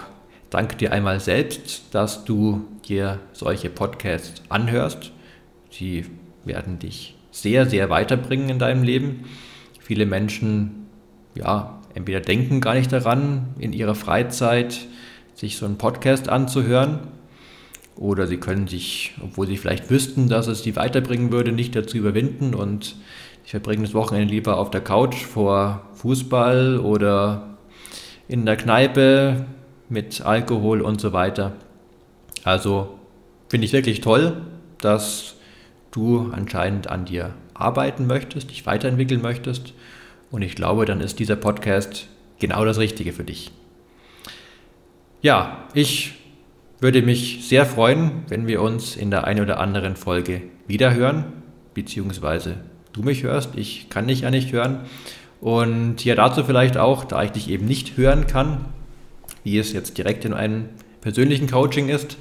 danke 0.50 0.76
dir 0.76 0.92
einmal 0.92 1.20
selbst, 1.20 1.82
dass 1.90 2.24
du 2.24 2.66
dir 2.88 3.20
solche 3.32 3.70
Podcasts 3.70 4.42
anhörst. 4.48 5.12
Sie 5.70 6.06
werden 6.44 6.78
dich 6.78 7.16
sehr, 7.30 7.68
sehr 7.68 7.90
weiterbringen 7.90 8.48
in 8.48 8.58
deinem 8.58 8.84
Leben. 8.84 9.24
Viele 9.80 10.06
Menschen, 10.06 10.83
ja, 11.34 11.80
entweder 11.94 12.20
denken 12.20 12.60
gar 12.60 12.74
nicht 12.74 12.92
daran, 12.92 13.54
in 13.58 13.72
ihrer 13.72 13.94
Freizeit 13.94 14.86
sich 15.34 15.56
so 15.56 15.66
einen 15.66 15.78
Podcast 15.78 16.28
anzuhören, 16.28 17.00
oder 17.96 18.26
sie 18.26 18.38
können 18.38 18.66
sich, 18.66 19.14
obwohl 19.22 19.46
sie 19.46 19.56
vielleicht 19.56 19.90
wüssten, 19.90 20.28
dass 20.28 20.46
es 20.48 20.62
sie 20.62 20.76
weiterbringen 20.76 21.30
würde, 21.30 21.52
nicht 21.52 21.76
dazu 21.76 21.96
überwinden 21.96 22.54
und 22.54 22.96
sie 23.44 23.50
verbringen 23.50 23.84
das 23.84 23.94
Wochenende 23.94 24.34
lieber 24.34 24.58
auf 24.58 24.70
der 24.70 24.80
Couch 24.80 25.16
vor 25.16 25.82
Fußball 25.94 26.78
oder 26.78 27.56
in 28.26 28.46
der 28.46 28.56
Kneipe 28.56 29.46
mit 29.88 30.22
Alkohol 30.22 30.80
und 30.80 31.00
so 31.00 31.12
weiter. 31.12 31.52
Also 32.42 32.98
finde 33.48 33.66
ich 33.66 33.72
wirklich 33.72 34.00
toll, 34.00 34.42
dass 34.80 35.36
du 35.92 36.32
anscheinend 36.32 36.88
an 36.88 37.04
dir 37.04 37.34
arbeiten 37.54 38.06
möchtest, 38.06 38.50
dich 38.50 38.66
weiterentwickeln 38.66 39.22
möchtest. 39.22 39.72
Und 40.30 40.42
ich 40.42 40.54
glaube, 40.54 40.84
dann 40.84 41.00
ist 41.00 41.18
dieser 41.18 41.36
Podcast 41.36 42.08
genau 42.38 42.64
das 42.64 42.78
Richtige 42.78 43.12
für 43.12 43.24
dich. 43.24 43.52
Ja, 45.22 45.68
ich 45.74 46.12
würde 46.80 47.02
mich 47.02 47.46
sehr 47.48 47.64
freuen, 47.66 48.24
wenn 48.28 48.46
wir 48.46 48.60
uns 48.60 48.96
in 48.96 49.10
der 49.10 49.24
einen 49.24 49.40
oder 49.40 49.58
anderen 49.58 49.96
Folge 49.96 50.42
wiederhören, 50.66 51.24
beziehungsweise 51.72 52.56
du 52.92 53.02
mich 53.02 53.22
hörst. 53.22 53.50
Ich 53.56 53.88
kann 53.88 54.08
dich 54.08 54.22
ja 54.22 54.30
nicht 54.30 54.52
hören. 54.52 54.80
Und 55.40 56.04
ja, 56.04 56.14
dazu 56.14 56.44
vielleicht 56.44 56.76
auch, 56.76 57.04
da 57.04 57.22
ich 57.22 57.30
dich 57.30 57.50
eben 57.50 57.66
nicht 57.66 57.96
hören 57.96 58.26
kann, 58.26 58.64
wie 59.42 59.58
es 59.58 59.72
jetzt 59.72 59.98
direkt 59.98 60.24
in 60.24 60.32
einem 60.32 60.70
persönlichen 61.00 61.50
Coaching 61.50 61.88
ist, 61.88 62.16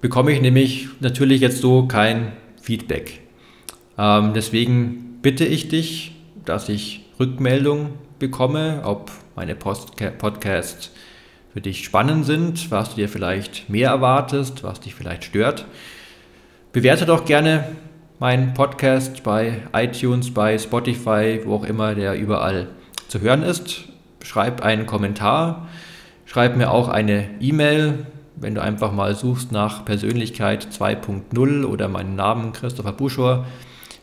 bekomme 0.00 0.32
ich 0.32 0.40
nämlich 0.40 0.88
natürlich 1.00 1.40
jetzt 1.40 1.60
so 1.60 1.86
kein 1.86 2.32
Feedback. 2.60 3.20
Ähm, 3.96 4.32
deswegen 4.34 5.18
bitte 5.22 5.44
ich 5.44 5.68
dich, 5.68 6.15
dass 6.46 6.68
ich 6.68 7.04
Rückmeldung 7.20 7.90
bekomme, 8.18 8.82
ob 8.84 9.10
meine 9.34 9.54
Podcasts 9.54 10.90
für 11.52 11.60
dich 11.60 11.84
spannend 11.84 12.26
sind, 12.26 12.70
was 12.70 12.90
du 12.90 12.96
dir 12.96 13.08
vielleicht 13.08 13.68
mehr 13.68 13.90
erwartest, 13.90 14.62
was 14.62 14.80
dich 14.80 14.94
vielleicht 14.94 15.24
stört. 15.24 15.66
Bewerte 16.72 17.06
doch 17.06 17.24
gerne 17.24 17.64
meinen 18.18 18.54
Podcast 18.54 19.22
bei 19.22 19.62
iTunes, 19.74 20.32
bei 20.32 20.58
Spotify, 20.58 21.40
wo 21.44 21.56
auch 21.56 21.64
immer 21.64 21.94
der 21.94 22.18
überall 22.18 22.68
zu 23.08 23.20
hören 23.20 23.42
ist. 23.42 23.84
Schreib 24.22 24.62
einen 24.62 24.86
Kommentar, 24.86 25.68
schreib 26.24 26.56
mir 26.56 26.70
auch 26.70 26.88
eine 26.88 27.28
E-Mail, 27.40 28.06
wenn 28.36 28.54
du 28.54 28.62
einfach 28.62 28.92
mal 28.92 29.14
suchst 29.14 29.52
nach 29.52 29.84
Persönlichkeit 29.84 30.68
2.0 30.70 31.64
oder 31.64 31.88
meinen 31.88 32.16
Namen 32.16 32.52
Christopher 32.52 32.92
Buschor, 32.92 33.46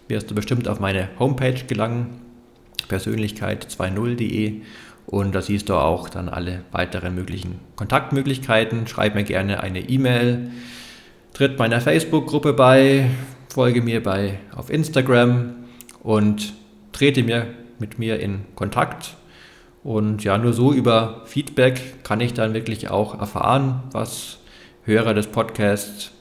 wirst 0.07 0.31
du 0.31 0.35
bestimmt 0.35 0.67
auf 0.67 0.79
meine 0.79 1.09
Homepage 1.19 1.63
gelangen, 1.67 2.22
persönlichkeit20.de 2.93 4.61
und 5.05 5.35
da 5.35 5.41
siehst 5.41 5.69
du 5.69 5.75
auch 5.75 6.09
dann 6.09 6.29
alle 6.29 6.63
weiteren 6.71 7.15
möglichen 7.15 7.59
Kontaktmöglichkeiten. 7.75 8.87
Schreib 8.87 9.15
mir 9.15 9.23
gerne 9.23 9.61
eine 9.61 9.81
E-Mail, 9.89 10.51
tritt 11.33 11.59
meiner 11.59 11.81
Facebook-Gruppe 11.81 12.53
bei, 12.53 13.09
folge 13.49 13.81
mir 13.81 14.01
bei 14.01 14.39
auf 14.55 14.69
Instagram. 14.69 15.55
Und 16.01 16.53
trete 16.91 17.23
mir 17.23 17.47
mit 17.79 17.97
mir 17.97 18.19
in 18.19 18.41
Kontakt. 18.55 19.15
Und 19.83 20.23
ja, 20.23 20.37
nur 20.37 20.53
so 20.53 20.73
über 20.73 21.21
Feedback 21.25 22.03
kann 22.03 22.19
ich 22.19 22.33
dann 22.33 22.53
wirklich 22.53 22.89
auch 22.89 23.19
erfahren, 23.19 23.83
was 23.91 24.39
Hörer 24.83 25.13
des 25.13 25.27
Podcasts 25.27 26.11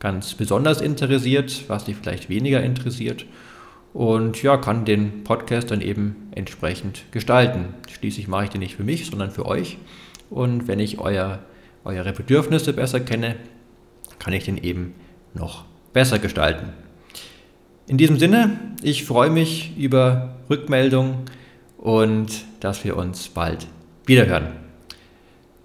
ganz 0.00 0.34
besonders 0.34 0.80
interessiert, 0.80 1.64
was 1.68 1.84
dich 1.84 1.96
vielleicht 1.96 2.28
weniger 2.28 2.62
interessiert 2.62 3.24
und 3.92 4.42
ja, 4.42 4.56
kann 4.56 4.84
den 4.84 5.24
Podcast 5.24 5.70
dann 5.70 5.80
eben 5.80 6.30
entsprechend 6.34 7.04
gestalten. 7.10 7.74
Schließlich 7.90 8.28
mache 8.28 8.44
ich 8.44 8.50
den 8.50 8.60
nicht 8.60 8.76
für 8.76 8.84
mich, 8.84 9.06
sondern 9.06 9.30
für 9.30 9.46
euch. 9.46 9.78
Und 10.30 10.68
wenn 10.68 10.78
ich 10.78 10.98
euer, 10.98 11.40
eure 11.84 12.12
Bedürfnisse 12.12 12.72
besser 12.72 13.00
kenne, 13.00 13.36
kann 14.18 14.32
ich 14.32 14.44
den 14.44 14.58
eben 14.58 14.94
noch 15.34 15.64
besser 15.92 16.18
gestalten. 16.18 16.68
In 17.88 17.98
diesem 17.98 18.18
Sinne, 18.18 18.58
ich 18.82 19.04
freue 19.04 19.30
mich 19.30 19.76
über 19.76 20.36
Rückmeldungen 20.48 21.24
und 21.76 22.44
dass 22.60 22.84
wir 22.84 22.96
uns 22.96 23.28
bald 23.28 23.66
wiederhören. 24.06 24.52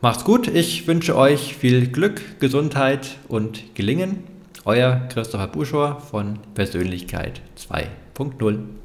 Macht's 0.01 0.23
gut, 0.23 0.47
ich 0.47 0.88
wünsche 0.88 1.15
euch 1.15 1.55
viel 1.55 1.88
Glück, 1.88 2.39
Gesundheit 2.39 3.17
und 3.27 3.75
Gelingen. 3.75 4.23
Euer 4.63 5.07
Christopher 5.09 5.47
Buschor 5.47 5.99
von 5.99 6.39
Persönlichkeit 6.55 7.41
2. 7.55 7.88
Punkt 8.15 8.39
0. 8.39 8.85